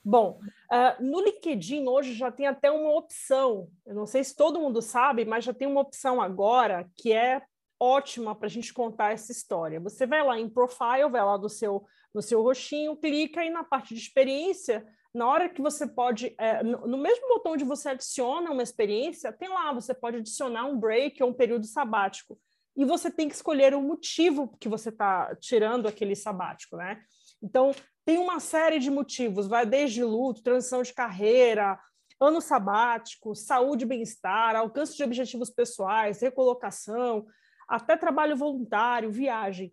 Bom, 0.05 0.41
uh, 0.73 1.03
no 1.03 1.21
LinkedIn 1.21 1.87
hoje 1.87 2.15
já 2.15 2.33
tem 2.33 2.47
até 2.47 2.71
uma 2.71 2.97
opção, 2.97 3.69
eu 3.87 3.95
não 3.95 4.07
sei 4.07 4.25
se 4.25 4.35
todo 4.35 4.61
mundo 4.61 4.81
sabe, 4.81 5.25
mas 5.25 5.45
já 5.45 5.53
tem 5.53 5.69
uma 5.69 5.81
opção 5.81 6.21
agora 6.21 6.89
que 6.97 7.13
é 7.13 7.43
ótima 7.79 8.35
para 8.35 8.47
a 8.47 8.51
gente 8.51 8.73
contar 8.73 9.13
essa 9.13 9.33
história. 9.33 9.81
Você 9.81 10.07
vai 10.07 10.25
lá 10.25 10.39
em 10.39 10.49
Profile, 10.49 11.11
vai 11.11 11.25
lá 11.25 11.37
do 11.37 11.49
seu, 11.49 11.85
no 12.15 12.23
seu 12.23 12.43
roxinho, 12.43 12.97
clica 12.97 13.45
e 13.45 13.51
na 13.51 13.65
parte 13.65 13.95
de 13.95 14.01
experiência 14.01 14.87
na 15.15 15.27
hora 15.27 15.49
que 15.49 15.61
você 15.61 15.87
pode, 15.87 16.35
é, 16.39 16.63
no, 16.63 16.87
no, 16.87 16.99
mesmo 16.99 17.29
botão 17.29 17.53
onde 17.53 17.65
você 17.65 17.91
adiciona 17.91 18.51
uma 18.51 18.63
experiência, 18.63 19.33
tem 19.33 19.49
lá, 19.49 19.73
você 19.73 19.93
pode 19.93 20.17
adicionar 20.17 20.65
um 20.65 20.79
break 20.79 21.23
ou 21.23 21.31
um 21.31 21.35
período 21.35 21.67
sabático. 21.67 22.39
E 22.75 22.85
você 22.85 23.11
tem 23.11 23.29
que 23.29 23.35
escolher 23.35 23.75
o 23.75 23.83
motivo 23.83 24.57
que 24.59 24.69
você 24.69 24.89
está 24.89 25.37
tirando 25.37 25.87
aquele 25.87 26.17
sabático, 26.17 26.77
né? 26.77 27.03
Então, 27.43 27.73
tem 28.05 28.19
uma 28.19 28.41
série 28.41 28.79
de 28.79 28.91
motivos, 28.91 29.47
vai 29.47 29.67
desde 29.67 30.05
luto, 30.05 30.43
transição 30.43 30.83
de 30.83 30.93
carreira, 30.93 31.79
ano 32.21 32.41
sabático, 32.41 33.35
saúde 33.35 33.85
e 33.85 33.89
bem-estar, 33.89 34.55
alcance 34.55 34.97
de 34.97 35.03
objetivos 35.03 35.51
pessoais, 35.51 36.21
recolocação, 36.21 37.27
até 37.69 37.97
trabalho 37.97 38.37
voluntário, 38.37 39.11
viagem. 39.11 39.73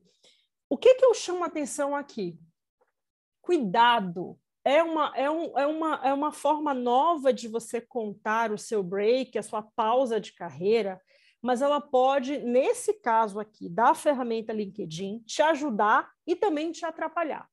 O 0.69 0.77
que, 0.77 0.95
que 0.95 1.05
eu 1.05 1.13
chamo 1.13 1.43
a 1.43 1.47
atenção 1.47 1.95
aqui? 1.95 2.39
Cuidado. 3.41 4.39
É 4.63 4.83
uma, 4.83 5.11
é, 5.15 5.29
um, 5.29 5.57
é, 5.57 5.65
uma, 5.65 5.95
é 6.03 6.13
uma 6.13 6.31
forma 6.31 6.73
nova 6.73 7.33
de 7.33 7.47
você 7.47 7.81
contar 7.81 8.51
o 8.51 8.57
seu 8.57 8.83
break, 8.83 9.37
a 9.37 9.43
sua 9.43 9.63
pausa 9.63 10.19
de 10.19 10.33
carreira, 10.33 11.01
mas 11.41 11.61
ela 11.61 11.79
pode, 11.79 12.37
nesse 12.39 12.93
caso 12.93 13.39
aqui, 13.39 13.69
da 13.69 13.93
ferramenta 13.93 14.51
LinkedIn, 14.51 15.19
te 15.19 15.41
ajudar 15.41 16.11
e 16.27 16.35
também 16.35 16.71
te 16.71 16.85
atrapalhar. 16.85 17.47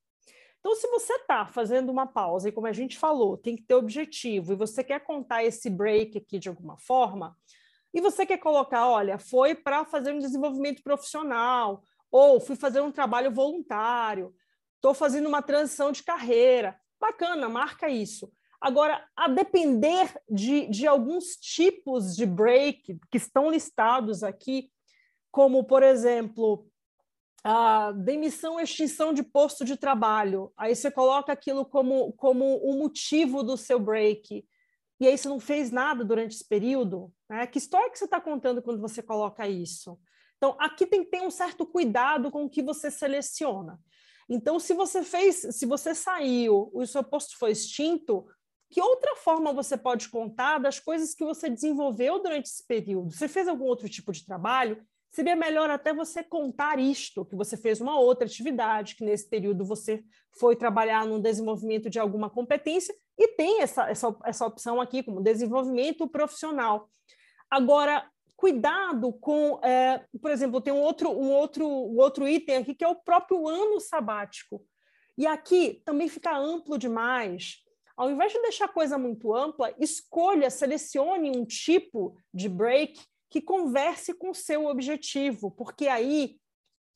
Então, 0.67 0.75
se 0.75 0.89
você 0.89 1.13
está 1.13 1.47
fazendo 1.47 1.93
uma 1.93 2.09
pausa, 2.09 2.49
e 2.49 2.53
como 2.53 2.67
a 2.67 2.73
gente 2.73 2.99
falou, 2.99 3.37
tem 3.37 3.55
que 3.55 3.63
ter 3.63 3.75
objetivo, 3.75 4.53
e 4.53 4.57
você 4.57 4.83
quer 4.83 4.99
contar 4.99 5.45
esse 5.45 5.71
break 5.71 6.19
aqui 6.19 6.41
de 6.41 6.49
alguma 6.49 6.77
forma, 6.77 7.39
e 7.95 8.01
você 8.01 8.27
quer 8.27 8.39
colocar, 8.39 8.89
olha, 8.89 9.17
foi 9.17 9.55
para 9.55 9.85
fazer 9.85 10.13
um 10.13 10.19
desenvolvimento 10.19 10.83
profissional, 10.83 11.85
ou 12.11 12.41
fui 12.41 12.57
fazer 12.57 12.81
um 12.81 12.91
trabalho 12.91 13.31
voluntário, 13.31 14.35
estou 14.75 14.93
fazendo 14.93 15.29
uma 15.29 15.41
transição 15.41 15.93
de 15.93 16.03
carreira. 16.03 16.77
Bacana, 16.99 17.49
marca 17.49 17.89
isso. 17.89 18.29
Agora, 18.61 19.07
a 19.15 19.29
depender 19.29 20.21
de, 20.29 20.67
de 20.67 20.85
alguns 20.85 21.37
tipos 21.37 22.17
de 22.17 22.27
break 22.27 22.99
que 23.09 23.19
estão 23.19 23.53
listados 23.53 24.25
aqui, 24.25 24.69
como, 25.31 25.63
por 25.63 25.85
exemplo, 25.85 26.67
a 27.49 27.93
demissão, 27.93 28.59
extinção 28.59 29.15
de 29.15 29.23
posto 29.23 29.65
de 29.65 29.77
trabalho. 29.77 30.53
Aí 30.57 30.75
você 30.75 30.91
coloca 30.91 31.33
aquilo 31.33 31.65
como, 31.65 32.13
como 32.15 32.57
o 32.57 32.77
motivo 32.77 33.45
do 33.45 33.57
seu 33.57 33.79
break. 33.79 34.45
E 34.99 35.07
aí 35.07 35.17
você 35.17 35.29
não 35.29 35.39
fez 35.39 35.71
nada 35.71 36.05
durante 36.05 36.35
esse 36.35 36.45
período. 36.45 37.13
Né? 37.31 37.47
Que 37.47 37.59
história 37.59 37.89
que 37.89 37.97
você 37.97 38.05
está 38.05 38.21
contando 38.21 38.61
quando 38.61 38.81
você 38.81 39.01
coloca 39.01 39.47
isso? 39.47 39.97
Então, 40.37 40.57
aqui 40.59 40.87
tem 40.87 41.05
que 41.05 41.11
ter 41.11 41.23
um 41.23 41.31
certo 41.31 41.65
cuidado 41.65 42.33
com 42.33 42.47
o 42.47 42.51
que 42.51 42.61
você 42.61 42.91
seleciona. 42.91 43.79
Então, 44.29 44.59
se 44.59 44.75
você 44.75 45.05
fez, 45.05 45.47
se 45.53 45.67
você 45.67 45.95
saiu, 45.95 46.69
o 46.75 46.85
seu 46.85 47.05
posto 47.05 47.39
foi 47.39 47.53
extinto, 47.53 48.27
que 48.69 48.81
outra 48.81 49.15
forma 49.15 49.53
você 49.53 49.77
pode 49.77 50.09
contar 50.09 50.59
das 50.59 50.81
coisas 50.81 51.15
que 51.15 51.25
você 51.25 51.49
desenvolveu 51.49 52.21
durante 52.21 52.47
esse 52.47 52.67
período? 52.67 53.13
Você 53.13 53.29
fez 53.29 53.47
algum 53.47 53.67
outro 53.67 53.89
tipo 53.89 54.11
de 54.11 54.27
trabalho? 54.27 54.85
Seria 55.17 55.35
melhor 55.35 55.71
até 55.71 55.95
você 55.95 56.23
contar 56.23 56.79
isto, 56.79 57.25
que 57.25 57.35
você 57.35 57.57
fez 57.57 57.81
uma 57.81 57.99
outra 57.99 58.27
atividade, 58.27 58.95
que 58.95 59.03
nesse 59.03 59.27
período 59.27 59.65
você 59.65 60.05
foi 60.39 60.55
trabalhar 60.55 61.07
no 61.07 61.19
desenvolvimento 61.19 61.89
de 61.89 61.99
alguma 61.99 62.29
competência, 62.29 62.95
e 63.19 63.29
tem 63.29 63.63
essa, 63.63 63.89
essa, 63.89 64.15
essa 64.27 64.47
opção 64.47 64.79
aqui 64.79 65.03
como 65.03 65.23
desenvolvimento 65.23 66.07
profissional. 66.07 66.91
Agora, 67.51 68.07
cuidado 68.37 69.11
com, 69.15 69.59
é, 69.65 70.05
por 70.21 70.31
exemplo, 70.31 70.61
tem 70.61 70.75
um 70.75 70.83
outro, 70.83 71.11
um, 71.11 71.33
outro, 71.33 71.67
um 71.67 71.97
outro 71.97 72.29
item 72.29 72.57
aqui 72.57 72.75
que 72.75 72.85
é 72.85 72.89
o 72.89 72.97
próprio 72.97 73.49
ano 73.49 73.81
sabático. 73.81 74.63
E 75.17 75.27
aqui 75.27 75.81
também 75.87 76.09
fica 76.09 76.37
amplo 76.37 76.77
demais. 76.77 77.63
Ao 77.97 78.11
invés 78.11 78.35
de 78.35 78.43
deixar 78.43 78.67
a 78.67 78.69
coisa 78.69 78.99
muito 78.99 79.35
ampla, 79.35 79.75
escolha, 79.81 80.51
selecione 80.51 81.31
um 81.31 81.47
tipo 81.47 82.15
de 82.35 82.51
break 82.51 83.01
que 83.31 83.41
converse 83.41 84.15
com 84.15 84.31
o 84.31 84.35
seu 84.35 84.67
objetivo, 84.67 85.51
porque 85.51 85.89
aí 85.89 86.39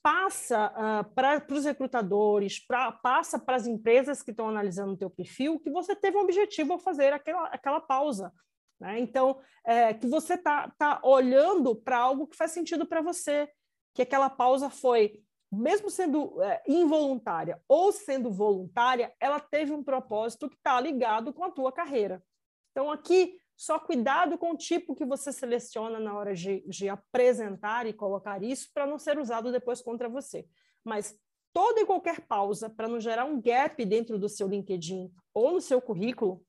passa 0.03 0.73
uh, 0.73 1.15
para 1.15 1.45
os 1.51 1.65
recrutadores, 1.65 2.59
pra, 2.59 2.91
passa 2.91 3.39
para 3.39 3.57
as 3.57 3.67
empresas 3.67 4.23
que 4.23 4.31
estão 4.31 4.49
analisando 4.49 4.93
o 4.93 4.97
teu 4.97 5.11
perfil, 5.11 5.61
que 5.61 5.71
você 5.71 5.95
teve 5.95 6.17
um 6.17 6.23
objetivo 6.23 6.73
ao 6.73 6.79
fazer 6.79 7.13
aquela, 7.13 7.47
aquela 7.49 7.81
pausa. 7.81 8.33
Né? 8.81 8.99
Então, 9.01 9.39
é, 9.65 9.93
que 9.93 10.07
você 10.07 10.35
está 10.35 10.71
tá 10.79 11.01
olhando 11.05 11.77
para 11.77 11.99
algo 11.99 12.27
que 12.27 12.37
faz 12.37 12.53
sentido 12.53 12.87
para 12.87 13.03
você, 13.03 13.49
que 13.95 14.03
aquela 14.03 14.31
pausa 14.31 14.71
foi, 14.71 15.21
mesmo 15.53 15.91
sendo 15.91 16.41
é, 16.43 16.63
involuntária 16.67 17.61
ou 17.69 17.93
sendo 17.93 18.31
voluntária, 18.31 19.13
ela 19.21 19.39
teve 19.39 19.73
um 19.73 19.85
propósito 19.85 20.49
que 20.49 20.57
está 20.57 20.81
ligado 20.81 21.33
com 21.33 21.45
a 21.45 21.51
tua 21.51 21.71
carreira. 21.71 22.23
Então, 22.71 22.91
aqui 22.91 23.37
só 23.61 23.79
cuidado 23.79 24.39
com 24.39 24.53
o 24.53 24.57
tipo 24.57 24.95
que 24.95 25.05
você 25.05 25.31
seleciona 25.31 26.01
na 26.01 26.17
hora 26.17 26.35
de, 26.35 26.65
de 26.67 26.89
apresentar 26.89 27.87
e 27.87 27.93
colocar 27.93 28.43
isso 28.43 28.71
para 28.73 28.87
não 28.87 28.99
ser 28.99 29.19
usado 29.19 29.53
depois 29.53 29.83
contra 29.83 30.09
você. 30.09 30.47
Mas 30.83 31.15
toda 31.53 31.79
e 31.79 31.85
qualquer 31.85 32.23
pausa 32.23 32.71
para 32.71 32.89
não 32.89 32.99
gerar 32.99 33.27
um 33.27 33.39
gap 33.39 33.85
dentro 33.85 34.19
do 34.19 34.31
seu 34.31 34.49
LinkedIn 34.49 35.13
ou 35.35 35.53
no 35.53 35.61
seu 35.61 35.79
currículo, 35.79 36.43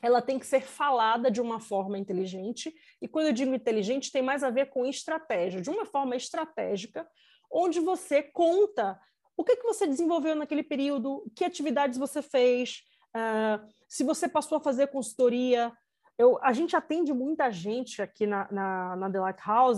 ela 0.00 0.22
tem 0.22 0.38
que 0.38 0.46
ser 0.46 0.62
falada 0.62 1.30
de 1.30 1.38
uma 1.38 1.60
forma 1.60 1.98
inteligente. 1.98 2.74
E 3.02 3.06
quando 3.06 3.26
eu 3.26 3.34
digo 3.34 3.54
inteligente, 3.54 4.10
tem 4.10 4.22
mais 4.22 4.42
a 4.42 4.48
ver 4.48 4.70
com 4.70 4.86
estratégia, 4.86 5.60
de 5.60 5.68
uma 5.68 5.84
forma 5.84 6.16
estratégica, 6.16 7.06
onde 7.52 7.78
você 7.78 8.22
conta 8.22 8.98
o 9.36 9.44
que, 9.44 9.54
que 9.54 9.66
você 9.66 9.86
desenvolveu 9.86 10.34
naquele 10.34 10.62
período, 10.62 11.30
que 11.36 11.44
atividades 11.44 11.98
você 11.98 12.22
fez, 12.22 12.84
uh, 13.14 13.68
se 13.86 14.02
você 14.02 14.26
passou 14.26 14.56
a 14.56 14.62
fazer 14.62 14.86
consultoria, 14.86 15.70
eu, 16.18 16.36
a 16.42 16.52
gente 16.52 16.74
atende 16.74 17.12
muita 17.12 17.48
gente 17.50 18.02
aqui 18.02 18.26
na, 18.26 18.48
na, 18.50 18.96
na 18.96 19.10
The 19.10 19.18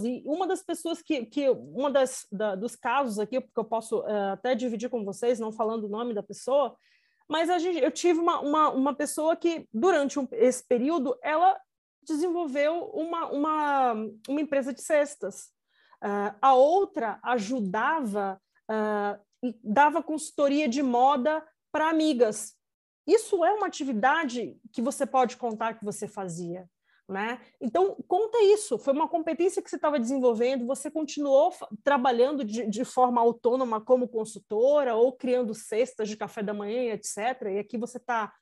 e 0.07 0.23
uma 0.25 0.47
das 0.47 0.63
pessoas 0.63 1.03
que, 1.03 1.27
que 1.27 1.51
uma 1.51 1.91
das 1.91 2.27
da, 2.33 2.57
dos 2.57 2.75
casos 2.75 3.19
aqui, 3.19 3.39
porque 3.41 3.61
eu 3.61 3.65
posso 3.65 4.01
uh, 4.01 4.33
até 4.33 4.55
dividir 4.55 4.89
com 4.89 5.05
vocês, 5.05 5.39
não 5.39 5.53
falando 5.53 5.85
o 5.85 5.91
nome 5.91 6.15
da 6.15 6.23
pessoa, 6.23 6.75
mas 7.29 7.51
a 7.51 7.59
gente, 7.59 7.79
eu 7.79 7.91
tive 7.91 8.19
uma, 8.19 8.41
uma, 8.41 8.71
uma 8.71 8.95
pessoa 8.95 9.37
que, 9.37 9.69
durante 9.73 10.19
um, 10.19 10.27
esse 10.33 10.67
período, 10.67 11.17
ela 11.23 11.61
desenvolveu 12.03 12.91
uma, 12.95 13.27
uma, 13.27 13.93
uma 14.27 14.41
empresa 14.41 14.73
de 14.73 14.81
cestas. 14.81 15.51
Uh, 16.03 16.35
a 16.41 16.55
outra 16.55 17.21
ajudava 17.23 18.41
uh, 18.69 19.53
dava 19.63 20.03
consultoria 20.03 20.67
de 20.67 20.83
moda 20.83 21.47
para 21.71 21.89
amigas. 21.89 22.55
Isso 23.07 23.45
é 23.45 23.53
uma 23.53 23.67
atividade 23.67 24.57
que 24.73 24.83
você 24.83 25.07
pode 25.07 25.37
contar 25.37 25.75
que 25.75 25.85
você 25.85 26.07
fazia. 26.07 26.69
Né? 27.09 27.41
Então, 27.61 27.97
conta 28.07 28.41
isso. 28.41 28.79
Foi 28.79 28.95
uma 28.95 29.09
competência 29.09 29.61
que 29.61 29.69
você 29.69 29.75
estava 29.75 29.99
desenvolvendo, 29.99 30.65
você 30.65 30.89
continuou 30.89 31.53
trabalhando 31.83 32.45
de, 32.45 32.69
de, 32.69 32.85
forma 32.85 33.21
autônoma 33.21 33.81
como 33.81 34.07
consultora 34.07 34.95
ou 34.95 35.13
criando 35.13 35.53
cestas 35.53 36.09
de 36.09 36.17
café 36.17 36.41
da 36.41 36.55
manhã, 36.55 36.93
etc. 36.93 37.49
E 37.53 37.59
aqui 37.59 37.77
você 37.77 37.97
está 37.97 38.33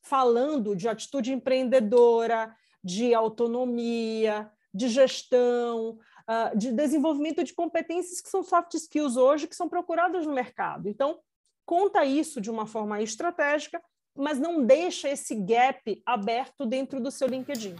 falando 0.00 0.74
de 0.74 0.88
atitude 0.88 1.34
empreendedora, 1.34 2.56
de 2.82 3.12
autonomia, 3.12 4.50
de 4.72 4.88
gestão, 4.88 5.98
uh, 6.26 6.56
de 6.56 6.72
desenvolvimento 6.72 7.44
de 7.44 7.52
competências 7.52 8.22
que 8.22 8.30
são 8.30 8.42
soft 8.42 8.72
skills 8.72 9.18
hoje, 9.18 9.46
que 9.46 9.54
são 9.54 9.68
procuradas 9.68 10.26
no 10.26 10.32
mercado. 10.32 10.88
Então, 10.88 11.20
conta 11.66 12.06
isso 12.06 12.40
de 12.40 12.50
uma 12.50 12.64
forma 12.64 13.02
estratégica 13.02 13.82
mas 14.16 14.38
não 14.38 14.64
deixa 14.64 15.08
esse 15.08 15.34
gap 15.34 16.00
aberto 16.06 16.64
dentro 16.64 17.00
do 17.00 17.10
seu 17.10 17.28
LinkedIn. 17.28 17.74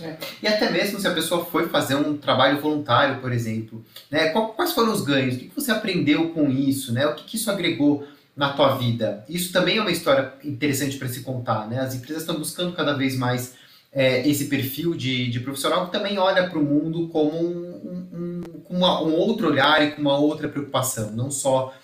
É. 0.00 0.16
E 0.42 0.46
até 0.46 0.70
mesmo 0.70 1.00
se 1.00 1.08
a 1.08 1.14
pessoa 1.14 1.44
foi 1.44 1.68
fazer 1.68 1.96
um 1.96 2.16
trabalho 2.16 2.60
voluntário, 2.60 3.20
por 3.20 3.32
exemplo, 3.32 3.84
né? 4.10 4.28
quais 4.30 4.72
foram 4.72 4.92
os 4.92 5.02
ganhos? 5.02 5.34
O 5.34 5.38
que 5.38 5.50
você 5.54 5.72
aprendeu 5.72 6.30
com 6.30 6.50
isso? 6.50 6.92
Né? 6.92 7.06
O 7.06 7.14
que 7.14 7.36
isso 7.36 7.50
agregou 7.50 8.06
na 8.36 8.52
tua 8.52 8.76
vida? 8.76 9.24
Isso 9.28 9.52
também 9.52 9.78
é 9.78 9.80
uma 9.80 9.90
história 9.90 10.32
interessante 10.44 10.96
para 10.96 11.08
se 11.08 11.22
contar. 11.22 11.66
Né? 11.66 11.80
As 11.80 11.94
empresas 11.94 12.22
estão 12.22 12.36
buscando 12.36 12.72
cada 12.74 12.92
vez 12.92 13.16
mais 13.16 13.54
é, 13.92 14.26
esse 14.28 14.46
perfil 14.46 14.94
de, 14.94 15.30
de, 15.30 15.40
profissional 15.40 15.86
que 15.86 15.92
também 15.92 16.18
olha 16.18 16.48
para 16.48 16.58
o 16.58 16.64
mundo 16.64 17.08
como 17.08 17.32
um, 17.36 17.74
um, 17.84 18.08
um, 18.12 18.42
uma, 18.76 19.02
um 19.02 19.14
outro 19.14 19.48
olhar 19.48 19.82
e 19.82 19.92
com 19.92 20.02
uma 20.02 20.18
outra 20.18 20.48
preocupação, 20.48 21.10
não 21.12 21.30
só 21.30 21.74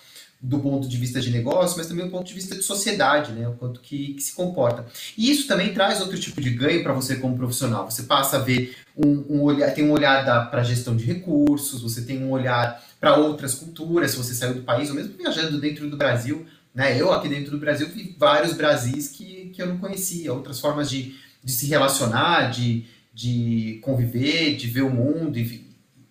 do 0.45 0.59
ponto 0.59 0.87
de 0.87 0.97
vista 0.97 1.19
de 1.19 1.31
negócio, 1.31 1.77
mas 1.77 1.87
também 1.87 2.05
do 2.05 2.11
ponto 2.11 2.27
de 2.27 2.33
vista 2.33 2.55
de 2.55 2.61
sociedade, 2.61 3.31
né? 3.31 3.47
O 3.47 3.53
quanto 3.53 3.79
que, 3.79 4.13
que 4.13 4.21
se 4.21 4.33
comporta. 4.33 4.85
E 5.17 5.31
isso 5.31 5.47
também 5.47 5.73
traz 5.73 5.99
outro 6.01 6.19
tipo 6.19 6.39
de 6.39 6.51
ganho 6.51 6.83
para 6.83 6.93
você 6.93 7.15
como 7.15 7.35
profissional. 7.35 7.89
Você 7.89 8.03
passa 8.03 8.37
a 8.37 8.39
ver 8.39 8.75
um, 8.95 9.25
um 9.29 9.41
olhar, 9.41 9.73
tem 9.73 9.83
um 9.83 9.91
olhar 9.91 10.23
para 10.51 10.61
a 10.61 10.63
gestão 10.63 10.95
de 10.95 11.03
recursos, 11.03 11.81
você 11.81 12.03
tem 12.03 12.23
um 12.23 12.29
olhar 12.29 12.83
para 12.99 13.15
outras 13.15 13.55
culturas, 13.55 14.11
se 14.11 14.17
você 14.17 14.33
saiu 14.35 14.53
do 14.53 14.61
país, 14.61 14.89
ou 14.89 14.95
mesmo 14.95 15.17
viajando 15.17 15.59
dentro 15.59 15.89
do 15.89 15.97
Brasil, 15.97 16.45
né? 16.73 16.99
Eu 16.99 17.11
aqui 17.11 17.27
dentro 17.27 17.51
do 17.51 17.57
Brasil 17.57 17.89
vi 17.89 18.15
vários 18.17 18.53
Brasis 18.53 19.09
que, 19.09 19.51
que 19.53 19.61
eu 19.61 19.67
não 19.67 19.77
conhecia, 19.77 20.31
outras 20.31 20.59
formas 20.59 20.89
de, 20.89 21.15
de 21.43 21.51
se 21.51 21.65
relacionar, 21.65 22.51
de, 22.51 22.85
de 23.11 23.79
conviver, 23.81 24.55
de 24.55 24.67
ver 24.67 24.83
o 24.83 24.91
mundo, 24.91 25.39
enfim 25.39 25.64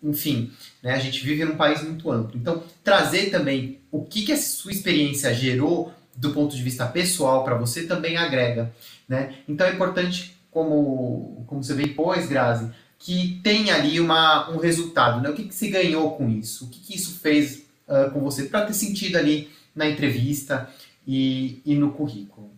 enfim, 0.05 0.53
né, 0.83 0.93
a 0.93 0.99
gente 0.99 1.25
vive 1.25 1.45
num 1.45 1.57
país 1.57 1.83
muito 1.83 2.11
amplo. 2.11 2.39
Então, 2.39 2.63
trazer 2.83 3.31
também 3.31 3.81
o 3.91 4.05
que, 4.05 4.23
que 4.23 4.33
a 4.33 4.37
sua 4.37 4.71
experiência 4.71 5.33
gerou 5.33 5.93
do 6.17 6.31
ponto 6.31 6.55
de 6.55 6.63
vista 6.63 6.87
pessoal 6.87 7.43
para 7.43 7.57
você 7.57 7.87
também 7.87 8.17
agrega, 8.17 8.73
né? 9.09 9.35
Então 9.49 9.67
é 9.67 9.73
importante, 9.73 10.37
como, 10.51 11.45
como 11.47 11.63
você 11.63 11.75
bem 11.75 11.89
pôs, 11.89 12.27
Grazi, 12.27 12.71
que 12.99 13.41
tenha 13.43 13.75
ali 13.75 13.99
uma, 13.99 14.49
um 14.51 14.59
resultado, 14.59 15.21
né? 15.21 15.29
O 15.29 15.35
que, 15.35 15.45
que 15.45 15.55
se 15.55 15.69
ganhou 15.69 16.13
com 16.13 16.29
isso? 16.29 16.67
O 16.67 16.69
que, 16.69 16.79
que 16.81 16.97
isso 16.97 17.19
fez 17.19 17.65
uh, 17.89 18.11
com 18.13 18.21
você 18.21 18.45
para 18.45 18.65
ter 18.65 18.75
sentido 18.75 19.17
ali 19.17 19.51
na 19.75 19.89
entrevista 19.89 20.71
e, 21.07 21.61
e 21.67 21.75
no 21.75 21.93
currículo? 21.93 22.53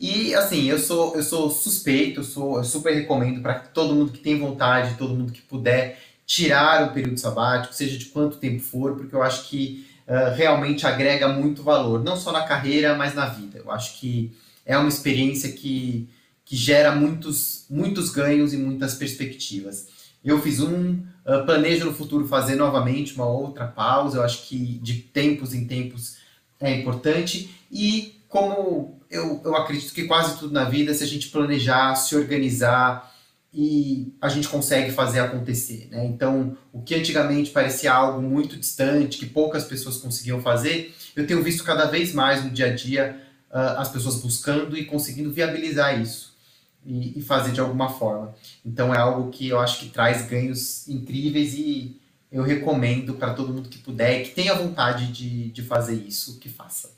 E 0.00 0.32
assim, 0.34 0.70
eu 0.70 0.78
sou 0.78 1.16
eu 1.16 1.22
sou 1.22 1.50
suspeito, 1.50 2.20
eu, 2.20 2.24
sou, 2.24 2.58
eu 2.58 2.64
super 2.64 2.94
recomendo 2.94 3.42
para 3.42 3.58
todo 3.58 3.94
mundo 3.94 4.12
que 4.12 4.20
tem 4.20 4.38
vontade, 4.38 4.96
todo 4.96 5.14
mundo 5.14 5.32
que 5.32 5.42
puder 5.42 5.98
tirar 6.28 6.86
o 6.86 6.92
período 6.92 7.18
sabático, 7.18 7.72
seja 7.72 7.96
de 7.96 8.04
quanto 8.04 8.36
tempo 8.36 8.62
for, 8.62 8.94
porque 8.94 9.16
eu 9.16 9.22
acho 9.22 9.48
que 9.48 9.86
uh, 10.06 10.36
realmente 10.36 10.86
agrega 10.86 11.26
muito 11.26 11.62
valor, 11.62 12.04
não 12.04 12.18
só 12.18 12.30
na 12.30 12.42
carreira, 12.42 12.94
mas 12.94 13.14
na 13.14 13.24
vida. 13.24 13.58
Eu 13.58 13.70
acho 13.72 13.98
que 13.98 14.36
é 14.66 14.76
uma 14.76 14.90
experiência 14.90 15.50
que, 15.50 16.06
que 16.44 16.54
gera 16.54 16.94
muitos, 16.94 17.64
muitos 17.70 18.10
ganhos 18.10 18.52
e 18.52 18.58
muitas 18.58 18.94
perspectivas. 18.94 19.88
Eu 20.22 20.38
fiz 20.42 20.60
um, 20.60 20.96
uh, 21.24 21.46
planejo 21.46 21.86
no 21.86 21.94
futuro 21.94 22.28
fazer 22.28 22.56
novamente 22.56 23.14
uma 23.14 23.26
outra 23.26 23.66
pausa, 23.66 24.18
eu 24.18 24.22
acho 24.22 24.46
que 24.46 24.78
de 24.82 24.96
tempos 24.96 25.54
em 25.54 25.66
tempos 25.66 26.18
é 26.60 26.78
importante, 26.78 27.50
e 27.72 28.20
como 28.28 29.00
eu, 29.10 29.40
eu 29.42 29.56
acredito 29.56 29.94
que 29.94 30.04
quase 30.04 30.38
tudo 30.38 30.52
na 30.52 30.64
vida, 30.64 30.92
se 30.92 31.02
a 31.02 31.06
gente 31.06 31.28
planejar, 31.28 31.94
se 31.94 32.14
organizar 32.14 33.07
e 33.52 34.14
a 34.20 34.28
gente 34.28 34.48
consegue 34.48 34.90
fazer 34.90 35.20
acontecer. 35.20 35.88
Né? 35.90 36.06
Então, 36.06 36.56
o 36.72 36.82
que 36.82 36.94
antigamente 36.94 37.50
parecia 37.50 37.92
algo 37.92 38.20
muito 38.20 38.56
distante, 38.56 39.18
que 39.18 39.26
poucas 39.26 39.64
pessoas 39.64 39.96
conseguiam 39.96 40.40
fazer, 40.40 40.94
eu 41.16 41.26
tenho 41.26 41.42
visto 41.42 41.64
cada 41.64 41.86
vez 41.86 42.12
mais 42.12 42.44
no 42.44 42.50
dia 42.50 42.66
a 42.66 42.74
dia 42.74 43.20
uh, 43.50 43.80
as 43.80 43.90
pessoas 43.90 44.20
buscando 44.20 44.76
e 44.76 44.84
conseguindo 44.84 45.32
viabilizar 45.32 46.00
isso 46.00 46.36
e, 46.84 47.18
e, 47.18 47.22
fazer 47.22 47.52
de 47.52 47.60
alguma 47.60 47.88
forma. 47.88 48.34
Então, 48.64 48.94
é 48.94 48.98
algo 48.98 49.30
que 49.30 49.48
eu 49.48 49.58
acho 49.58 49.80
que 49.80 49.90
traz 49.90 50.28
ganhos 50.28 50.86
incríveis 50.86 51.54
e 51.54 51.98
eu 52.30 52.42
recomendo 52.42 53.14
para 53.14 53.32
todo 53.32 53.52
mundo 53.52 53.70
que 53.70 53.78
puder, 53.78 54.22
que 54.24 54.30
tenha 54.30 54.54
vontade 54.54 55.10
de, 55.10 55.50
de 55.50 55.62
fazer 55.62 55.94
isso, 55.94 56.38
que 56.38 56.48
faça. 56.48 56.96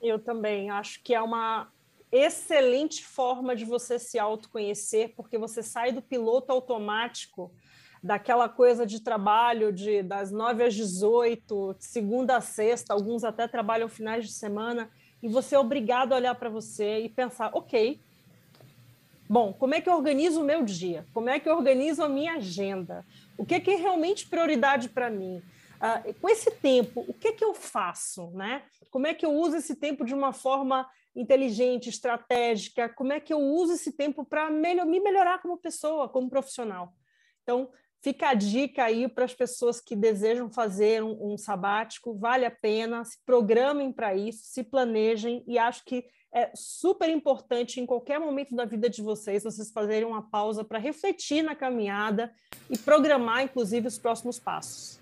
Eu 0.00 0.18
também 0.18 0.70
acho 0.70 1.02
que 1.02 1.12
é 1.12 1.20
uma 1.20 1.68
excelente 2.12 3.04
forma 3.04 3.54
de 3.54 3.64
você 3.64 3.98
se 3.98 4.18
autoconhecer, 4.18 5.12
porque 5.16 5.38
você 5.38 5.62
sai 5.62 5.92
do 5.92 6.02
piloto 6.02 6.52
automático, 6.52 7.52
daquela 8.02 8.48
coisa 8.48 8.86
de 8.86 9.00
trabalho 9.00 9.72
de 9.72 10.02
das 10.02 10.30
9 10.30 10.64
às 10.64 10.74
18, 10.74 11.76
de 11.78 11.84
segunda 11.84 12.36
a 12.36 12.40
sexta, 12.40 12.94
alguns 12.94 13.24
até 13.24 13.46
trabalham 13.46 13.88
finais 13.88 14.24
de 14.24 14.32
semana, 14.32 14.90
e 15.22 15.28
você 15.28 15.54
é 15.54 15.58
obrigado 15.58 16.12
a 16.12 16.16
olhar 16.16 16.34
para 16.34 16.48
você 16.48 17.00
e 17.00 17.08
pensar, 17.08 17.50
ok, 17.52 18.00
bom, 19.28 19.52
como 19.52 19.74
é 19.74 19.80
que 19.80 19.88
eu 19.88 19.94
organizo 19.94 20.40
o 20.40 20.44
meu 20.44 20.64
dia? 20.64 21.04
Como 21.12 21.28
é 21.28 21.38
que 21.38 21.48
eu 21.48 21.54
organizo 21.54 22.02
a 22.02 22.08
minha 22.08 22.34
agenda? 22.34 23.04
O 23.36 23.44
que 23.44 23.54
é, 23.54 23.60
que 23.60 23.70
é 23.70 23.76
realmente 23.76 24.26
prioridade 24.26 24.88
para 24.88 25.10
mim? 25.10 25.42
Uh, 25.80 26.12
com 26.20 26.28
esse 26.28 26.50
tempo, 26.50 27.06
o 27.08 27.14
que 27.14 27.28
é 27.28 27.32
que 27.32 27.42
eu 27.42 27.54
faço, 27.54 28.30
né? 28.32 28.64
Como 28.90 29.06
é 29.06 29.14
que 29.14 29.24
eu 29.24 29.32
uso 29.32 29.56
esse 29.56 29.74
tempo 29.74 30.04
de 30.04 30.12
uma 30.12 30.30
forma 30.30 30.86
inteligente, 31.16 31.88
estratégica? 31.88 32.86
Como 32.90 33.14
é 33.14 33.18
que 33.18 33.32
eu 33.32 33.38
uso 33.38 33.72
esse 33.72 33.92
tempo 33.92 34.22
para 34.22 34.50
melhor, 34.50 34.84
me 34.84 35.00
melhorar 35.00 35.40
como 35.40 35.56
pessoa, 35.56 36.06
como 36.06 36.28
profissional? 36.28 36.92
Então, 37.42 37.70
fica 38.02 38.28
a 38.28 38.34
dica 38.34 38.84
aí 38.84 39.08
para 39.08 39.24
as 39.24 39.32
pessoas 39.32 39.80
que 39.80 39.96
desejam 39.96 40.50
fazer 40.50 41.02
um, 41.02 41.32
um 41.32 41.38
sabático, 41.38 42.14
vale 42.14 42.44
a 42.44 42.50
pena, 42.50 43.02
se 43.06 43.16
programem 43.24 43.90
para 43.90 44.14
isso, 44.14 44.44
se 44.44 44.62
planejem 44.62 45.42
e 45.46 45.58
acho 45.58 45.82
que 45.86 46.04
é 46.30 46.52
super 46.54 47.08
importante 47.08 47.80
em 47.80 47.86
qualquer 47.86 48.20
momento 48.20 48.54
da 48.54 48.66
vida 48.66 48.90
de 48.90 49.00
vocês, 49.00 49.42
vocês 49.42 49.72
fazerem 49.72 50.06
uma 50.06 50.28
pausa 50.28 50.62
para 50.62 50.78
refletir 50.78 51.42
na 51.42 51.56
caminhada 51.56 52.32
e 52.68 52.76
programar, 52.76 53.42
inclusive, 53.42 53.88
os 53.88 53.98
próximos 53.98 54.38
passos 54.38 55.00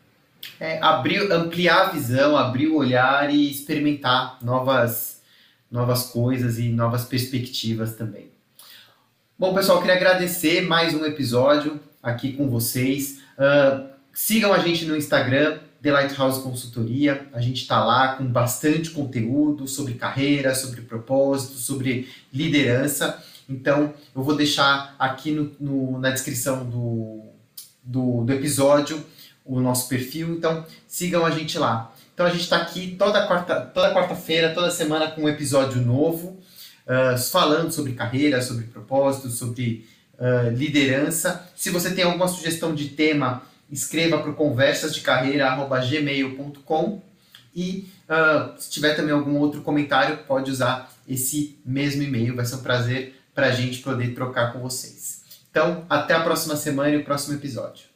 é, 0.61 0.79
abrir, 0.81 1.31
ampliar 1.33 1.87
a 1.87 1.91
visão, 1.91 2.37
abrir 2.37 2.69
o 2.69 2.77
olhar 2.77 3.33
e 3.33 3.51
experimentar 3.51 4.39
novas, 4.43 5.21
novas 5.71 6.07
coisas 6.07 6.59
e 6.59 6.69
novas 6.69 7.05
perspectivas 7.05 7.95
também. 7.95 8.31
Bom, 9.39 9.55
pessoal, 9.55 9.81
queria 9.81 9.95
agradecer 9.95 10.63
mais 10.63 10.95
um 10.95 11.05
episódio 11.05 11.81
aqui 12.03 12.33
com 12.33 12.49
vocês. 12.49 13.21
Uh, 13.39 13.89
sigam 14.13 14.53
a 14.53 14.59
gente 14.59 14.85
no 14.85 14.97
Instagram, 14.97 15.61
The 15.81 15.93
Lighthouse 15.93 16.43
Consultoria. 16.43 17.29
A 17.33 17.41
gente 17.41 17.63
está 17.63 17.85
lá 17.85 18.17
com 18.17 18.27
bastante 18.27 18.91
conteúdo 18.91 19.69
sobre 19.69 19.95
carreira, 19.95 20.55
sobre 20.55 20.81
propósito, 20.81 21.55
sobre 21.55 22.09
liderança. 22.33 23.23
Então, 23.49 23.95
eu 24.15 24.23
vou 24.23 24.35
deixar 24.35 24.95
aqui 24.99 25.31
no, 25.31 25.53
no 25.61 25.99
na 25.99 26.11
descrição 26.11 26.69
do, 26.69 27.23
do, 27.83 28.25
do 28.25 28.33
episódio 28.33 29.05
o 29.49 29.61
nosso 29.61 29.89
perfil, 29.89 30.35
então 30.35 30.65
sigam 30.87 31.25
a 31.25 31.31
gente 31.31 31.59
lá. 31.59 31.91
Então 32.13 32.27
a 32.27 32.31
gente 32.31 32.43
está 32.43 32.59
aqui 32.59 32.95
toda 32.99 33.27
quarta, 33.27 33.61
toda 33.61 33.95
quarta-feira, 33.95 34.53
toda 34.53 34.71
semana 34.71 35.11
com 35.11 35.23
um 35.23 35.29
episódio 35.29 35.81
novo, 35.81 36.39
uh, 36.87 37.17
falando 37.31 37.73
sobre 37.73 37.95
carreira, 37.95 38.43
sobre 38.43 38.67
propósito, 38.67 39.31
sobre 39.31 39.89
uh, 40.19 40.51
liderança. 40.51 41.49
Se 41.57 41.71
você 41.71 41.93
tem 41.93 42.05
alguma 42.05 42.29
sugestão 42.29 42.75
de 42.75 42.91
tema, 42.91 43.41
escreva 43.71 44.19
para 44.19 44.33
conversasdecarreira.gmail.com 44.33 47.01
e 47.57 47.89
uh, 48.09 48.53
se 48.61 48.69
tiver 48.71 48.95
também 48.95 49.15
algum 49.15 49.39
outro 49.39 49.63
comentário, 49.63 50.19
pode 50.27 50.51
usar 50.51 50.93
esse 51.09 51.59
mesmo 51.65 52.03
e-mail. 52.03 52.37
Vai 52.37 52.45
ser 52.45 52.57
um 52.57 52.63
prazer 52.63 53.19
para 53.35 53.47
a 53.47 53.53
gente 53.53 53.79
poder 53.79 54.15
trocar 54.15 54.53
com 54.53 54.61
vocês. 54.61 55.23
Então, 55.51 55.87
até 55.89 56.13
a 56.15 56.21
próxima 56.21 56.57
semana 56.57 56.91
e 56.91 56.99
o 56.99 57.05
próximo 57.05 57.35
episódio. 57.35 57.88